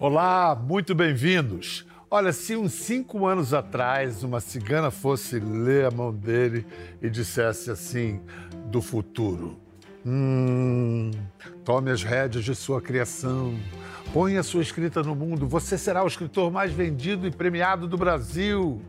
Olá, 0.00 0.54
muito 0.54 0.94
bem-vindos. 0.94 1.84
Olha, 2.08 2.32
se 2.32 2.54
uns 2.54 2.72
cinco 2.72 3.26
anos 3.26 3.52
atrás 3.52 4.22
uma 4.22 4.38
cigana 4.38 4.92
fosse 4.92 5.40
ler 5.40 5.86
a 5.86 5.90
mão 5.90 6.14
dele 6.14 6.64
e 7.02 7.10
dissesse 7.10 7.68
assim 7.68 8.20
do 8.66 8.80
futuro: 8.80 9.58
Hum, 10.06 11.10
tome 11.64 11.90
as 11.90 12.04
rédeas 12.04 12.44
de 12.44 12.54
sua 12.54 12.80
criação, 12.80 13.58
ponha 14.12 14.40
sua 14.44 14.62
escrita 14.62 15.02
no 15.02 15.16
mundo, 15.16 15.48
você 15.48 15.76
será 15.76 16.04
o 16.04 16.06
escritor 16.06 16.48
mais 16.48 16.70
vendido 16.70 17.26
e 17.26 17.32
premiado 17.32 17.88
do 17.88 17.98
Brasil. 17.98 18.80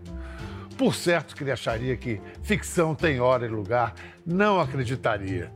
Por 0.77 0.93
certo 0.93 1.35
que 1.35 1.43
ele 1.43 1.51
acharia 1.51 1.97
que 1.97 2.21
ficção 2.43 2.93
tem 2.93 3.19
hora 3.19 3.47
e 3.47 3.49
lugar, 3.49 3.95
não 4.23 4.59
acreditaria. 4.59 5.51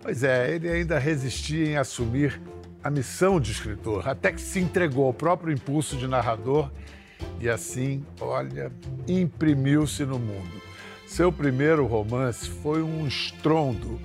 Pois 0.00 0.22
é, 0.22 0.54
ele 0.54 0.68
ainda 0.68 0.96
resistia 0.96 1.66
em 1.66 1.76
assumir 1.76 2.40
a 2.86 2.90
missão 2.90 3.40
de 3.40 3.50
escritor, 3.50 4.08
até 4.08 4.30
que 4.30 4.40
se 4.40 4.60
entregou 4.60 5.06
ao 5.06 5.12
próprio 5.12 5.52
impulso 5.52 5.96
de 5.96 6.06
narrador 6.06 6.70
e 7.40 7.48
assim, 7.48 8.04
olha, 8.20 8.70
imprimiu-se 9.08 10.04
no 10.04 10.20
mundo. 10.20 10.62
Seu 11.04 11.32
primeiro 11.32 11.84
romance 11.84 12.48
foi 12.48 12.82
um 12.82 13.04
estrondo, 13.04 13.98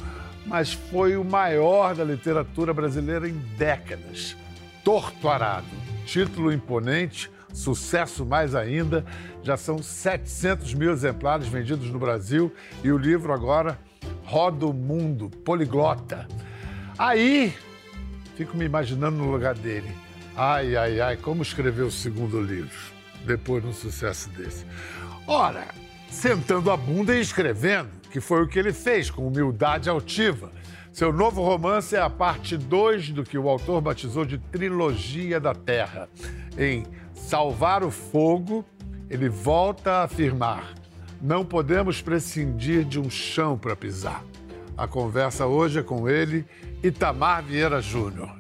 mas 0.48 0.74
foi 0.74 1.16
o 1.16 1.24
maior 1.24 1.94
da 1.94 2.04
literatura 2.04 2.74
brasileira 2.74 3.30
em 3.30 3.38
décadas. 3.56 4.36
Torto 4.84 5.30
Arado, 5.30 5.68
título 6.08 6.52
imponente, 6.52 7.30
sucesso 7.54 8.26
mais 8.26 8.56
ainda, 8.56 9.06
já 9.44 9.58
são 9.58 9.78
700 9.78 10.74
mil 10.74 10.92
exemplares 10.92 11.48
vendidos 11.48 11.92
no 11.92 12.00
Brasil 12.00 12.52
e 12.84 12.92
o 12.92 12.98
livro 12.98 13.32
agora 13.32 13.78
roda 14.26 14.66
o 14.66 14.74
mundo, 14.74 15.30
poliglota. 15.30 16.28
Aí 16.98 17.54
Fico 18.36 18.56
me 18.58 18.66
imaginando 18.66 19.18
no 19.18 19.32
lugar 19.32 19.56
dele. 19.56 19.92
Ai, 20.36 20.76
ai, 20.76 21.02
ai, 21.02 21.18
como 21.18 21.42
escrever 21.42 21.84
o 21.84 21.92
segundo 21.92 22.42
livro, 22.42 22.78
depois 23.26 23.62
de 23.62 23.70
um 23.70 23.74
sucesso 23.74 24.30
desse. 24.30 24.66
Ora, 25.28 25.68
sentando 26.10 26.72
a 26.72 26.78
bunda 26.78 27.16
e 27.16 27.22
escrevendo, 27.22 27.90
que 28.12 28.20
foi 28.20 28.42
o 28.42 28.48
que 28.48 28.60
ele 28.60 28.74
fez, 28.74 29.10
com 29.10 29.28
humildade 29.28 29.90
altiva. 29.90 30.52
Seu 30.92 31.14
novo 31.14 31.42
romance 31.42 31.96
é 31.96 32.02
a 32.02 32.10
parte 32.10 32.58
2 32.58 33.12
do 33.12 33.24
que 33.24 33.38
o 33.38 33.48
autor 33.48 33.82
batizou 33.82 34.26
de 34.26 34.38
Trilogia 34.38 35.40
da 35.40 35.54
Terra. 35.54 36.10
Em 36.58 36.86
Salvar 37.14 37.84
o 37.84 37.92
Fogo, 37.92 38.66
ele 39.10 39.30
volta 39.30 39.92
a 39.92 40.04
afirmar: 40.04 40.74
não 41.22 41.46
podemos 41.46 42.02
prescindir 42.02 42.84
de 42.84 43.00
um 43.00 43.10
chão 43.10 43.58
para 43.58 43.76
pisar. 43.76 44.24
A 44.82 44.88
conversa 44.88 45.46
hoje 45.46 45.78
é 45.78 45.84
com 45.84 46.10
ele 46.10 46.44
Itamar 46.82 47.44
Vieira 47.44 47.80
Júnior, 47.80 48.36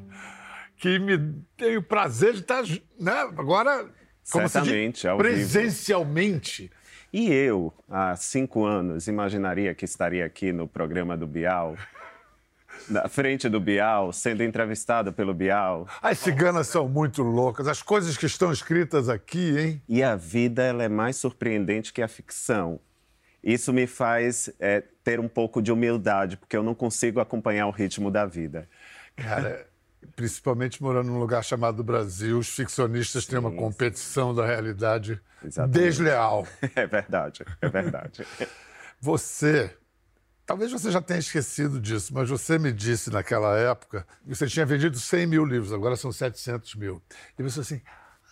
que 0.75 0.97
me 0.97 1.36
tem 1.56 1.78
o 1.78 1.84
prazer 1.84 2.34
de 2.34 2.39
estar, 2.39 2.64
né, 3.00 3.14
agora, 3.38 3.88
como 4.31 4.50
Certamente, 4.50 5.08
diz, 5.08 5.17
presencialmente. 5.17 6.72
E 7.14 7.31
eu, 7.31 7.72
há 7.88 8.16
cinco 8.16 8.66
anos, 8.66 9.08
imaginaria 9.08 9.75
que 9.75 9.86
estaria 9.86 10.25
aqui 10.25 10.52
no 10.52 10.67
programa 10.67 11.16
do 11.16 11.28
Bial, 11.28 11.78
na 12.89 13.08
frente 13.08 13.47
do 13.47 13.59
Bial, 13.59 14.12
sendo 14.12 14.44
entrevistado 14.44 15.14
pelo 15.14 15.36
Bial. 15.36 15.88
As 16.02 16.17
ciganas 16.17 16.66
são 16.66 16.89
muito 16.89 17.22
loucas, 17.22 17.67
as 17.67 17.84
coisas 17.84 18.17
que 18.17 18.25
estão 18.25 18.52
escritas 18.52 19.09
aqui, 19.09 19.59
hein? 19.59 19.81
E 19.88 20.02
a 20.02 20.16
vida 20.16 20.64
ela 20.64 20.84
é 20.84 20.89
mais 20.89 21.17
surpreendente 21.17 21.94
que 21.94 22.02
a 22.02 22.08
ficção. 22.08 22.80
Isso 23.44 23.72
me 23.72 23.86
faz 23.86 24.52
é, 24.59 24.84
ter 25.03 25.19
um 25.19 25.27
pouco 25.27 25.61
de 25.61 25.71
humildade, 25.71 26.38
porque 26.38 26.55
eu 26.55 26.63
não 26.63 26.75
consigo 26.75 27.19
acompanhar 27.19 27.67
o 27.67 27.71
ritmo 27.71 28.11
da 28.11 28.25
vida. 28.25 28.67
Cara, 29.16 29.67
principalmente 30.16 30.81
morando 30.81 31.07
num 31.07 31.19
lugar 31.19 31.44
chamado 31.44 31.83
Brasil, 31.83 32.39
os 32.39 32.49
ficcionistas 32.49 33.25
têm 33.25 33.39
uma 33.39 33.52
competição 33.52 34.34
da 34.34 34.45
realidade 34.45 35.19
Exatamente. 35.44 35.79
desleal. 35.79 36.47
É 36.75 36.88
verdade, 36.88 37.44
é 37.61 37.69
verdade. 37.69 38.25
você, 39.00 39.75
talvez 40.45 40.72
você 40.72 40.91
já 40.91 41.01
tenha 41.01 41.19
esquecido 41.19 41.79
disso, 41.79 42.13
mas 42.13 42.29
você 42.29 42.57
me 42.57 42.72
disse 42.72 43.11
naquela 43.11 43.57
época 43.57 44.06
que 44.23 44.29
você 44.29 44.47
tinha 44.47 44.66
vendido 44.66 44.97
100 44.97 45.28
mil 45.28 45.45
livros, 45.45 45.73
agora 45.73 45.95
são 45.95 46.11
700 46.11 46.75
mil. 46.75 47.01
E 47.38 47.44
você 47.44 47.59
assim, 47.59 47.81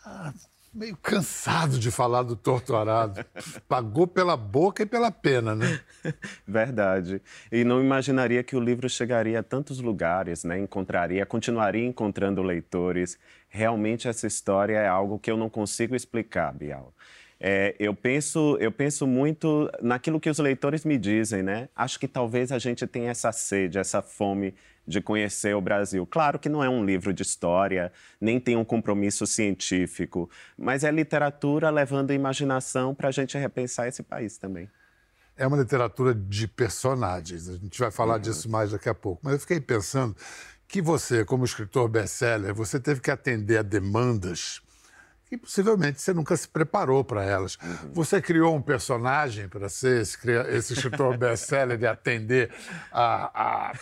ah, 0.06 0.34
meio 0.74 0.96
cansado 0.98 1.80
de 1.80 1.92
falar 1.92 2.24
do 2.24 2.36
torturado. 2.36 3.26
Pagou 3.68 4.08
pela 4.08 4.38
boca 4.38 4.84
e 4.84 4.86
pela 4.86 5.12
pena, 5.12 5.56
né? 5.56 5.80
Verdade. 6.48 7.22
E 7.52 7.64
não 7.64 7.82
imaginaria 7.82 8.44
que 8.44 8.56
o 8.56 8.60
livro 8.60 8.90
chegaria 8.90 9.40
a 9.40 9.44
tantos 9.44 9.80
lugares, 9.80 10.44
né? 10.44 10.60
Encontraria, 10.60 11.26
continuaria 11.26 11.86
encontrando 11.86 12.42
leitores. 12.44 13.18
Realmente 13.48 14.08
essa 14.08 14.28
história 14.28 14.78
é 14.78 14.88
algo 14.88 15.20
que 15.20 15.32
eu 15.32 15.38
não 15.38 15.50
consigo 15.50 15.96
explicar, 15.96 16.54
Bial. 16.54 16.94
É, 17.42 17.74
eu, 17.80 17.96
penso, 17.96 18.58
eu 18.60 18.72
penso 18.72 19.08
muito 19.08 19.70
naquilo 19.82 20.20
que 20.20 20.30
os 20.30 20.40
leitores 20.40 20.84
me 20.84 20.98
dizem, 20.98 21.42
né? 21.42 21.70
Acho 21.74 21.98
que 21.98 22.08
talvez 22.08 22.52
a 22.52 22.60
gente 22.60 22.86
tenha 22.86 23.12
essa 23.12 23.32
sede, 23.32 23.78
essa 23.78 24.02
fome 24.02 24.54
de 24.90 25.00
conhecer 25.00 25.56
o 25.56 25.62
Brasil. 25.62 26.06
Claro 26.06 26.40
que 26.40 26.50
não 26.50 26.64
é 26.64 26.68
um 26.68 26.84
livro 26.84 27.14
de 27.14 27.22
história, 27.22 27.92
nem 28.20 28.40
tem 28.40 28.58
um 28.58 28.66
compromisso 28.66 29.28
científico, 29.28 30.28
mas 30.58 30.84
é 30.84 30.90
literatura 30.90 31.70
levando 31.70 32.10
a 32.10 32.14
imaginação 32.16 32.96
para 32.96 33.10
a 33.10 33.12
gente 33.12 33.38
repensar 33.38 33.88
esse 33.88 34.02
país 34.02 34.38
também. 34.38 34.68
É 35.38 35.46
uma 35.46 35.58
literatura 35.58 36.14
de 36.14 36.48
personagens, 36.48 37.48
a 37.48 37.54
gente 37.54 37.80
vai 37.80 37.92
falar 37.92 38.16
uhum. 38.16 38.22
disso 38.22 38.50
mais 38.50 38.72
daqui 38.72 38.90
a 38.90 38.96
pouco. 38.96 39.22
Mas 39.24 39.34
eu 39.34 39.40
fiquei 39.40 39.62
pensando 39.62 40.16
que 40.68 40.82
você, 40.82 41.24
como 41.24 41.46
escritor 41.46 41.88
best-seller, 41.88 42.54
você 42.54 42.80
teve 42.80 43.00
que 43.00 43.12
atender 43.12 43.60
a 43.60 43.62
demandas 43.62 44.62
que 45.30 45.38
possivelmente 45.38 46.02
você 46.02 46.12
nunca 46.12 46.36
se 46.36 46.48
preparou 46.48 47.04
para 47.04 47.24
elas. 47.24 47.56
Uhum. 47.62 47.94
Você 47.94 48.20
criou 48.20 48.56
um 48.56 48.62
personagem 48.62 49.48
para 49.48 49.70
ser 49.70 50.02
esse, 50.02 50.18
esse 50.50 50.74
escritor 50.74 51.16
best-seller 51.18 51.80
e 51.80 51.86
atender 51.86 52.50
a, 52.92 53.70
a, 53.70 53.74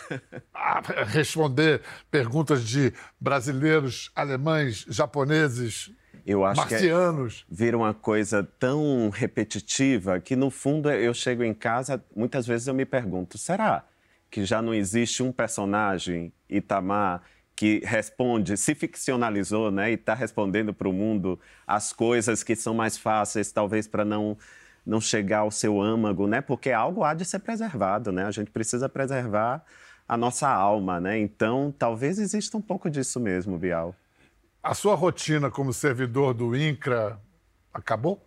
a, 0.52 1.04
responder 1.06 1.80
perguntas 2.10 2.62
de 2.62 2.92
brasileiros, 3.18 4.12
alemães, 4.14 4.84
japoneses, 4.88 5.90
eu 6.26 6.44
acho 6.44 6.60
marcianos. 6.60 7.46
que 7.48 7.54
é, 7.54 7.56
vira 7.56 7.78
uma 7.78 7.94
coisa 7.94 8.46
tão 8.58 9.08
repetitiva 9.08 10.20
que, 10.20 10.36
no 10.36 10.50
fundo, 10.50 10.90
eu 10.90 11.14
chego 11.14 11.42
em 11.42 11.54
casa, 11.54 12.04
muitas 12.14 12.46
vezes 12.46 12.68
eu 12.68 12.74
me 12.74 12.84
pergunto, 12.84 13.38
será 13.38 13.82
que 14.30 14.44
já 14.44 14.60
não 14.60 14.74
existe 14.74 15.22
um 15.22 15.32
personagem, 15.32 16.30
Itamar, 16.50 17.22
que 17.58 17.80
responde, 17.84 18.56
se 18.56 18.72
ficcionalizou, 18.72 19.68
né, 19.72 19.90
e 19.90 19.94
está 19.94 20.14
respondendo 20.14 20.72
para 20.72 20.88
o 20.88 20.92
mundo 20.92 21.40
as 21.66 21.92
coisas 21.92 22.44
que 22.44 22.54
são 22.54 22.72
mais 22.72 22.96
fáceis, 22.96 23.50
talvez 23.50 23.88
para 23.88 24.04
não 24.04 24.38
não 24.86 25.00
chegar 25.00 25.40
ao 25.40 25.50
seu 25.50 25.82
âmago, 25.82 26.26
né? 26.26 26.40
Porque 26.40 26.70
algo 26.70 27.02
há 27.04 27.12
de 27.12 27.24
ser 27.24 27.40
preservado, 27.40 28.10
né? 28.10 28.24
A 28.24 28.30
gente 28.30 28.50
precisa 28.50 28.88
preservar 28.88 29.62
a 30.08 30.16
nossa 30.16 30.48
alma, 30.48 30.98
né? 30.98 31.18
Então, 31.18 31.74
talvez 31.76 32.18
exista 32.18 32.56
um 32.56 32.62
pouco 32.62 32.88
disso 32.88 33.20
mesmo, 33.20 33.58
Bial. 33.58 33.94
A 34.62 34.72
sua 34.72 34.94
rotina 34.94 35.50
como 35.50 35.74
servidor 35.74 36.32
do 36.32 36.56
INCRA 36.56 37.20
acabou? 37.74 38.24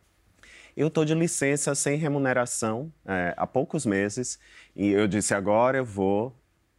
Eu 0.75 0.87
estou 0.89 1.05
de 1.05 1.15
licença 1.15 1.73
sem 1.73 1.97
remuneração 1.97 2.91
é, 3.05 3.33
há 3.37 3.47
poucos 3.47 3.85
meses 3.85 4.37
e 4.75 4.89
eu 4.89 5.07
disse 5.07 5.33
agora 5.33 5.77
eu 5.77 5.85
vou 5.85 6.35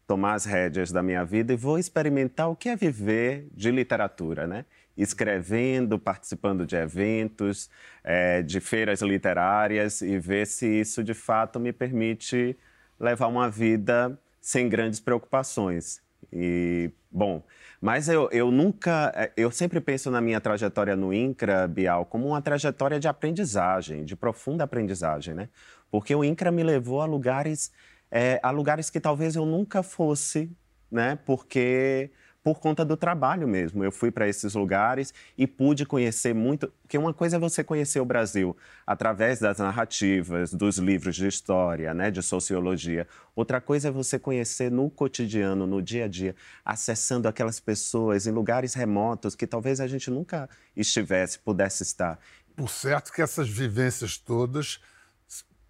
tomar 0.07 0.35
as 0.35 0.45
rédeas 0.45 0.93
da 0.93 1.03
minha 1.03 1.25
vida 1.25 1.53
e 1.53 1.57
vou 1.57 1.79
experimentar 1.79 2.51
o 2.51 2.57
que 2.57 2.69
é 2.69 2.77
viver 2.77 3.49
de 3.53 3.71
literatura, 3.71 4.47
né? 4.47 4.65
Escrevendo, 4.97 5.99
participando 5.99 6.67
de 6.67 6.77
eventos, 6.77 7.71
é, 8.05 8.43
de 8.43 8.61
feiras 8.61 9.01
literárias 9.01 10.03
e 10.03 10.19
ver 10.19 10.47
se 10.47 10.67
isso 10.67 11.03
de 11.03 11.15
fato 11.15 11.59
me 11.59 11.73
permite 11.73 12.57
levar 13.01 13.27
uma 13.27 13.49
vida 13.49 14.19
sem 14.41 14.69
grandes 14.69 15.01
preocupações. 15.01 16.03
E, 16.33 16.91
bom, 17.11 17.43
mas 17.81 18.09
eu, 18.09 18.29
eu 18.31 18.51
nunca. 18.51 19.13
É, 19.15 19.33
eu 19.37 19.51
sempre 19.51 19.81
penso 19.81 20.11
na 20.11 20.21
minha 20.21 20.41
trajetória 20.41 20.95
no 20.95 21.13
INCRA, 21.13 21.67
Bial, 21.67 22.07
como 22.07 22.29
uma 22.29 22.41
trajetória 22.41 23.01
de 23.01 23.09
aprendizagem, 23.09 24.05
de 24.05 24.15
profunda 24.15 24.65
aprendizagem, 24.65 25.35
né? 25.35 25.49
Porque 25.91 26.15
o 26.15 26.25
INCRA 26.25 26.51
me 26.51 26.63
levou 26.63 27.01
a 27.01 27.05
lugares 27.05 27.73
é, 28.13 28.39
a 28.43 28.51
lugares 28.51 28.91
que 28.91 29.01
talvez 29.01 29.35
eu 29.35 29.47
nunca 29.47 29.83
fosse, 29.83 30.51
né? 30.91 31.19
Porque 31.25 32.11
por 32.43 32.59
conta 32.59 32.85
do 32.85 32.97
trabalho 32.97 33.47
mesmo. 33.47 33.85
Eu 33.85 33.93
fui 33.93 34.11
para 34.11 34.29
esses 34.29 34.55
lugares 34.55 35.15
e 35.39 35.47
pude 35.47 35.87
conhecer 35.87 36.35
muito. 36.35 36.73
Porque 36.83 36.99
uma 36.99 37.15
coisa 37.15 37.37
é 37.37 37.39
você 37.39 37.63
conhecer 37.63 38.01
o 38.01 38.05
Brasil 38.05 38.57
através 38.87 39.39
das 39.39 39.59
narrativas, 39.59 40.53
dos 40.53 40.77
livros 40.79 41.15
de 41.15 41.27
história, 41.27 41.95
né, 41.95 42.11
de 42.11 42.23
sociologia. 42.23 43.07
Outra 43.35 43.61
coisa 43.61 43.89
é 43.89 43.91
você 43.91 44.19
conhecer 44.19 44.71
no 44.71 44.91
cotidiano, 44.91 45.67
no 45.67 45.81
dia 45.81 46.07
a 46.07 46.09
dia, 46.09 46.35
acessando 46.65 47.29
aquelas 47.29 47.61
pessoas 47.61 48.27
em 48.27 48.33
lugares 48.33 48.75
remotos 48.75 49.35
que 49.35 49.47
talvez 49.47 49.81
a 49.81 49.87
gente 49.87 50.11
nunca 50.11 50.51
estivesse, 50.77 51.39
pudesse 51.39 51.83
estar. 51.83 52.19
Por 52.57 52.69
certo 52.69 53.13
que 53.13 53.23
essas 53.23 53.49
vivências 53.49 54.19
todas 54.19 54.81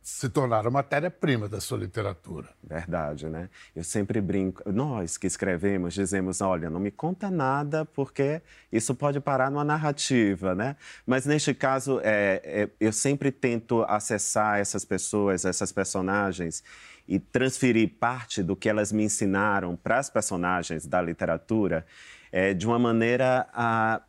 se 0.03 0.29
tornaram 0.29 0.69
matéria-prima 0.69 1.49
da 1.49 1.61
sua 1.61 1.79
literatura. 1.79 2.49
Verdade, 2.63 3.29
né? 3.29 3.49
Eu 3.75 3.85
sempre 3.85 4.21
brinco, 4.21 4.71
nós 4.73 5.17
que 5.17 5.29
escrevemos 5.29 5.95
dizemos, 5.95 6.41
olha, 6.41 6.69
não 6.69 6.81
me 6.81 6.91
conta 6.91 7.31
nada 7.31 7.85
porque 7.85 8.43
isso 8.73 8.97
pode 8.97 9.21
parar 9.21 9.49
numa 9.49 9.65
narrativa, 9.65 10.57
né? 10.57 10.77
Mas 11.07 11.25
neste 11.25 11.55
caso, 11.55 12.01
é, 12.03 12.41
é, 12.45 12.69
eu 12.81 12.93
sempre 12.93 13.31
tento 13.31 13.85
acessar 13.89 14.59
essas 14.59 14.85
pessoas, 14.85 15.45
essas 15.45 15.71
personagens 15.71 16.65
e 17.07 17.21
transferir 17.21 17.91
parte 18.01 18.43
do 18.43 18.57
que 18.57 18.69
elas 18.69 18.91
me 18.91 19.05
ensinaram 19.05 19.77
para 19.77 19.99
as 19.99 20.11
personagens 20.11 20.85
da 20.85 21.01
literatura 21.01 21.87
é, 22.33 22.53
de 22.53 22.67
uma 22.67 22.79
maneira 22.79 23.47
a 23.53 24.03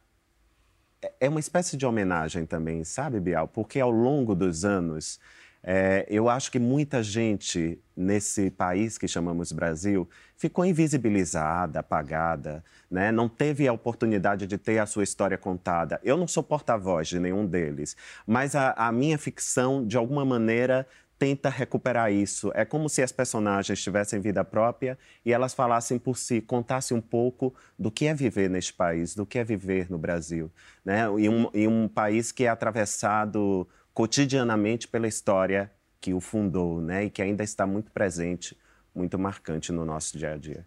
é 1.19 1.27
uma 1.27 1.39
espécie 1.39 1.75
de 1.75 1.85
homenagem 1.85 2.45
também, 2.45 2.81
sabe, 2.85 3.19
Bial? 3.19 3.45
Porque 3.45 3.77
ao 3.77 3.91
longo 3.91 4.33
dos 4.33 4.63
anos, 4.63 5.19
é, 5.63 6.05
eu 6.09 6.27
acho 6.27 6.51
que 6.51 6.59
muita 6.59 7.01
gente 7.01 7.79
nesse 7.95 8.51
país 8.51 8.97
que 8.97 9.07
chamamos 9.07 9.53
Brasil 9.53 10.09
ficou 10.35 10.65
invisibilizada, 10.65 11.79
apagada, 11.79 12.63
né? 12.91 13.13
não 13.13 13.29
teve 13.29 13.65
a 13.65 13.71
oportunidade 13.71 14.45
de 14.45 14.57
ter 14.57 14.79
a 14.79 14.85
sua 14.85 15.03
história 15.03 15.37
contada. 15.37 16.01
Eu 16.03 16.17
não 16.17 16.27
sou 16.27 16.43
porta-voz 16.43 17.07
de 17.07 17.17
nenhum 17.17 17.45
deles, 17.45 17.95
mas 18.27 18.55
a, 18.55 18.73
a 18.73 18.91
minha 18.91 19.17
ficção, 19.17 19.85
de 19.87 19.95
alguma 19.95 20.25
maneira, 20.25 20.85
tenta 21.17 21.47
recuperar 21.47 22.11
isso. 22.11 22.51
É 22.53 22.65
como 22.65 22.89
se 22.89 23.01
as 23.01 23.13
personagens 23.13 23.81
tivessem 23.81 24.19
vida 24.19 24.43
própria 24.43 24.97
e 25.25 25.31
elas 25.31 25.53
falassem 25.53 25.97
por 25.97 26.17
si, 26.17 26.41
contassem 26.41 26.97
um 26.97 27.01
pouco 27.01 27.55
do 27.79 27.89
que 27.89 28.07
é 28.07 28.13
viver 28.13 28.49
neste 28.49 28.73
país, 28.73 29.15
do 29.15 29.25
que 29.25 29.39
é 29.39 29.43
viver 29.45 29.89
no 29.89 29.97
Brasil. 29.97 30.51
Né? 30.83 31.09
Um, 31.09 31.49
em 31.53 31.67
um 31.69 31.87
país 31.87 32.33
que 32.33 32.43
é 32.43 32.49
atravessado 32.49 33.65
cotidianamente 33.93 34.87
pela 34.87 35.07
história 35.07 35.71
que 36.01 36.13
o 36.13 36.19
fundou, 36.19 36.81
né? 36.81 37.05
E 37.05 37.09
que 37.09 37.21
ainda 37.21 37.43
está 37.43 37.65
muito 37.65 37.91
presente, 37.91 38.57
muito 38.93 39.17
marcante 39.17 39.71
no 39.71 39.85
nosso 39.85 40.17
dia 40.17 40.33
a 40.33 40.37
dia. 40.37 40.65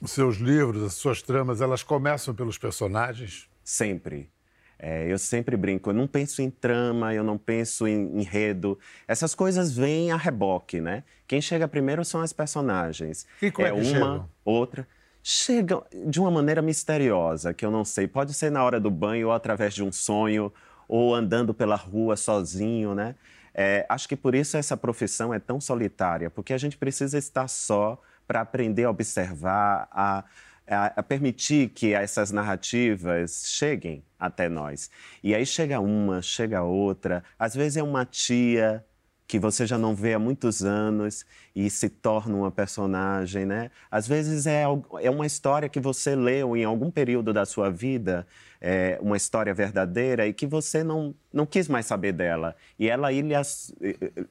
Os 0.00 0.12
seus 0.12 0.36
livros, 0.36 0.82
as 0.82 0.94
suas 0.94 1.22
tramas, 1.22 1.60
elas 1.60 1.82
começam 1.82 2.34
pelos 2.34 2.58
personagens? 2.58 3.48
Sempre. 3.62 4.30
É, 4.78 5.10
eu 5.10 5.18
sempre 5.18 5.56
brinco, 5.56 5.90
eu 5.90 5.94
não 5.94 6.06
penso 6.06 6.42
em 6.42 6.50
trama, 6.50 7.14
eu 7.14 7.24
não 7.24 7.38
penso 7.38 7.86
em 7.86 8.20
enredo. 8.20 8.78
Essas 9.08 9.34
coisas 9.34 9.74
vêm 9.74 10.10
a 10.10 10.16
reboque, 10.16 10.80
né? 10.80 11.04
Quem 11.26 11.40
chega 11.40 11.66
primeiro 11.66 12.04
são 12.04 12.20
as 12.20 12.32
personagens. 12.32 13.26
E 13.40 13.50
como 13.50 13.66
é, 13.66 13.70
é 13.70 13.72
uma, 13.72 13.84
chegam? 13.84 14.30
outra. 14.44 14.86
Chegam 15.22 15.82
de 16.06 16.20
uma 16.20 16.30
maneira 16.30 16.60
misteriosa, 16.60 17.54
que 17.54 17.64
eu 17.64 17.70
não 17.70 17.84
sei. 17.84 18.06
Pode 18.06 18.34
ser 18.34 18.50
na 18.50 18.62
hora 18.62 18.78
do 18.78 18.90
banho 18.90 19.28
ou 19.28 19.32
através 19.32 19.72
de 19.72 19.82
um 19.82 19.90
sonho 19.90 20.52
ou 20.88 21.14
andando 21.14 21.54
pela 21.54 21.76
rua 21.76 22.16
sozinho, 22.16 22.94
né? 22.94 23.14
É, 23.54 23.86
acho 23.88 24.08
que 24.08 24.16
por 24.16 24.34
isso 24.34 24.56
essa 24.56 24.76
profissão 24.76 25.32
é 25.32 25.38
tão 25.38 25.60
solitária, 25.60 26.28
porque 26.28 26.52
a 26.52 26.58
gente 26.58 26.76
precisa 26.76 27.16
estar 27.16 27.46
só 27.46 28.00
para 28.26 28.40
aprender 28.40 28.84
a 28.84 28.90
observar, 28.90 29.86
a, 29.92 30.24
a, 30.66 30.86
a, 30.96 31.02
permitir 31.02 31.68
que 31.68 31.92
essas 31.92 32.32
narrativas 32.32 33.44
cheguem 33.46 34.02
até 34.18 34.48
nós. 34.48 34.90
E 35.22 35.34
aí 35.34 35.46
chega 35.46 35.78
uma, 35.78 36.20
chega 36.20 36.62
outra, 36.62 37.22
às 37.38 37.54
vezes 37.54 37.76
é 37.76 37.82
uma 37.82 38.04
tia 38.04 38.84
que 39.26 39.38
você 39.38 39.66
já 39.66 39.78
não 39.78 39.94
vê 39.94 40.14
há 40.14 40.18
muitos 40.18 40.62
anos 40.62 41.24
e 41.56 41.70
se 41.70 41.88
torna 41.88 42.36
uma 42.36 42.50
personagem, 42.50 43.46
né? 43.46 43.70
Às 43.90 44.06
vezes 44.06 44.46
é, 44.46 44.64
é 45.00 45.10
uma 45.10 45.26
história 45.26 45.68
que 45.68 45.80
você 45.80 46.14
leu 46.14 46.56
em 46.56 46.64
algum 46.64 46.90
período 46.90 47.32
da 47.32 47.46
sua 47.46 47.70
vida, 47.70 48.26
é, 48.66 48.98
uma 49.02 49.14
história 49.14 49.52
verdadeira 49.52 50.26
e 50.26 50.32
que 50.32 50.46
você 50.46 50.82
não, 50.82 51.14
não 51.30 51.44
quis 51.44 51.68
mais 51.68 51.84
saber 51.84 52.12
dela. 52.12 52.56
E 52.78 52.88
ela 52.88 53.08
aí 53.08 53.22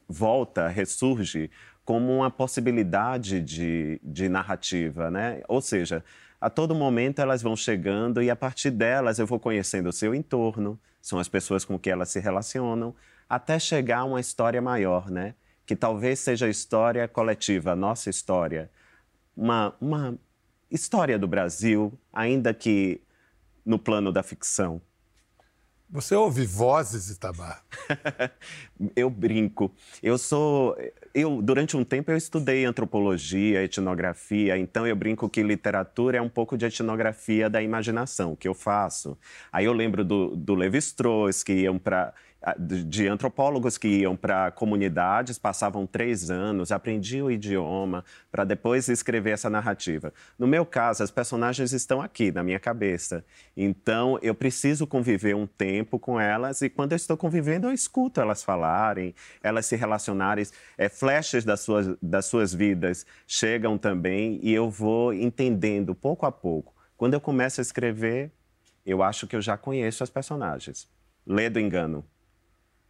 volta, 0.09 0.67
ressurge 0.67 1.51
como 1.85 2.11
uma 2.11 2.31
possibilidade 2.31 3.39
de, 3.41 4.01
de 4.03 4.27
narrativa, 4.27 5.11
né? 5.11 5.43
Ou 5.47 5.61
seja, 5.61 6.03
a 6.41 6.49
todo 6.49 6.73
momento 6.73 7.19
elas 7.19 7.43
vão 7.43 7.55
chegando 7.55 8.23
e 8.23 8.31
a 8.31 8.35
partir 8.35 8.71
delas 8.71 9.19
eu 9.19 9.27
vou 9.27 9.39
conhecendo 9.39 9.89
o 9.89 9.93
seu 9.93 10.15
entorno, 10.15 10.79
são 10.99 11.19
as 11.19 11.27
pessoas 11.27 11.63
com 11.63 11.77
que 11.77 11.91
elas 11.91 12.09
se 12.09 12.19
relacionam, 12.19 12.95
até 13.29 13.59
chegar 13.59 13.99
a 13.99 14.05
uma 14.05 14.19
história 14.19 14.61
maior, 14.63 15.11
né? 15.11 15.35
Que 15.63 15.75
talvez 15.75 16.17
seja 16.17 16.47
a 16.47 16.49
história 16.49 17.07
coletiva, 17.07 17.73
a 17.73 17.75
nossa 17.75 18.09
história. 18.09 18.67
Uma, 19.37 19.75
uma 19.79 20.17
história 20.71 21.19
do 21.19 21.27
Brasil, 21.27 21.93
ainda 22.11 22.51
que 22.51 22.99
no 23.65 23.79
plano 23.79 24.11
da 24.11 24.23
ficção. 24.23 24.81
Você 25.93 26.15
ouve 26.15 26.43
vozes, 26.43 27.11
Itamar? 27.11 27.63
eu 28.95 29.11
brinco. 29.11 29.71
Eu 30.01 30.17
sou. 30.17 30.75
Eu, 31.13 31.39
durante 31.39 31.77
um 31.77 31.83
tempo, 31.83 32.09
eu 32.09 32.17
estudei 32.17 32.65
antropologia, 32.65 33.63
etnografia, 33.63 34.57
então 34.57 34.87
eu 34.87 34.95
brinco 34.95 35.29
que 35.29 35.43
literatura 35.43 36.17
é 36.17 36.21
um 36.21 36.29
pouco 36.29 36.57
de 36.57 36.65
etnografia 36.65 37.47
da 37.47 37.61
imaginação, 37.61 38.35
que 38.35 38.47
eu 38.47 38.55
faço. 38.55 39.15
Aí 39.51 39.65
eu 39.65 39.73
lembro 39.73 40.03
do, 40.03 40.35
do 40.35 40.55
Levi-Strauss, 40.55 41.43
que 41.43 41.53
iam 41.53 41.77
para 41.77 42.11
de 42.59 43.07
antropólogos 43.07 43.77
que 43.77 43.87
iam 43.87 44.15
para 44.17 44.51
comunidades, 44.51 45.37
passavam 45.37 45.87
três 45.87 46.29
anos, 46.29 46.71
aprendiam 46.71 47.27
o 47.27 47.31
idioma, 47.31 48.03
para 48.29 48.43
depois 48.43 48.89
escrever 48.89 49.31
essa 49.31 49.49
narrativa. 49.49 50.13
No 50.37 50.45
meu 50.45 50.65
caso, 50.65 51.03
as 51.03 51.11
personagens 51.11 51.71
estão 51.71 52.01
aqui, 52.01 52.31
na 52.31 52.43
minha 52.43 52.59
cabeça. 52.59 53.23
Então, 53.55 54.19
eu 54.21 54.35
preciso 54.35 54.85
conviver 54.85 55.35
um 55.35 55.47
tempo 55.47 55.97
com 55.97 56.19
elas, 56.19 56.61
e 56.61 56.69
quando 56.69 56.91
eu 56.91 56.97
estou 56.97 57.15
convivendo, 57.15 57.67
eu 57.67 57.71
escuto 57.71 58.19
elas 58.19 58.43
falarem, 58.43 59.15
elas 59.41 59.65
se 59.65 59.77
relacionarem. 59.77 60.45
É, 60.77 60.89
flashes 60.89 61.45
das 61.45 61.61
suas, 61.61 61.95
das 62.01 62.25
suas 62.25 62.53
vidas 62.53 63.05
chegam 63.25 63.77
também, 63.77 64.39
e 64.43 64.53
eu 64.53 64.69
vou 64.69 65.13
entendendo 65.13 65.95
pouco 65.95 66.25
a 66.25 66.31
pouco. 66.31 66.73
Quando 66.97 67.13
eu 67.13 67.21
começo 67.21 67.61
a 67.61 67.63
escrever, 67.63 68.31
eu 68.85 69.01
acho 69.01 69.27
que 69.27 69.35
eu 69.35 69.41
já 69.41 69.55
conheço 69.55 70.03
as 70.03 70.09
personagens. 70.09 70.89
Lê 71.25 71.49
do 71.49 71.59
engano. 71.59 72.03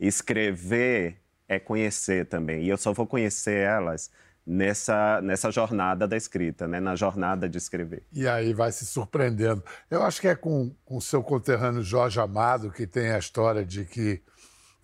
Escrever 0.08 1.18
é 1.48 1.60
conhecer 1.60 2.26
também. 2.26 2.64
E 2.64 2.70
eu 2.70 2.78
só 2.78 2.94
vou 2.94 3.08
conhecer 3.08 3.66
elas 3.66 4.12
nessa, 4.46 5.22
nessa 5.22 5.50
jornada 5.52 6.08
da 6.08 6.18
escrita, 6.18 6.68
né? 6.68 6.80
na 6.80 6.96
jornada 6.96 7.48
de 7.48 7.58
escrever. 7.58 8.04
E 8.12 8.28
aí 8.28 8.54
vai 8.54 8.72
se 8.72 8.86
surpreendendo. 8.86 9.64
Eu 9.90 10.04
acho 10.04 10.20
que 10.20 10.28
é 10.28 10.36
com 10.36 10.76
o 10.86 11.02
seu 11.02 11.24
conterrâneo 11.24 11.82
Jorge 11.82 12.20
Amado 12.20 12.72
que 12.72 12.86
tem 12.86 13.12
a 13.12 13.20
história 13.20 13.66
de 13.66 13.86
que 13.86 14.22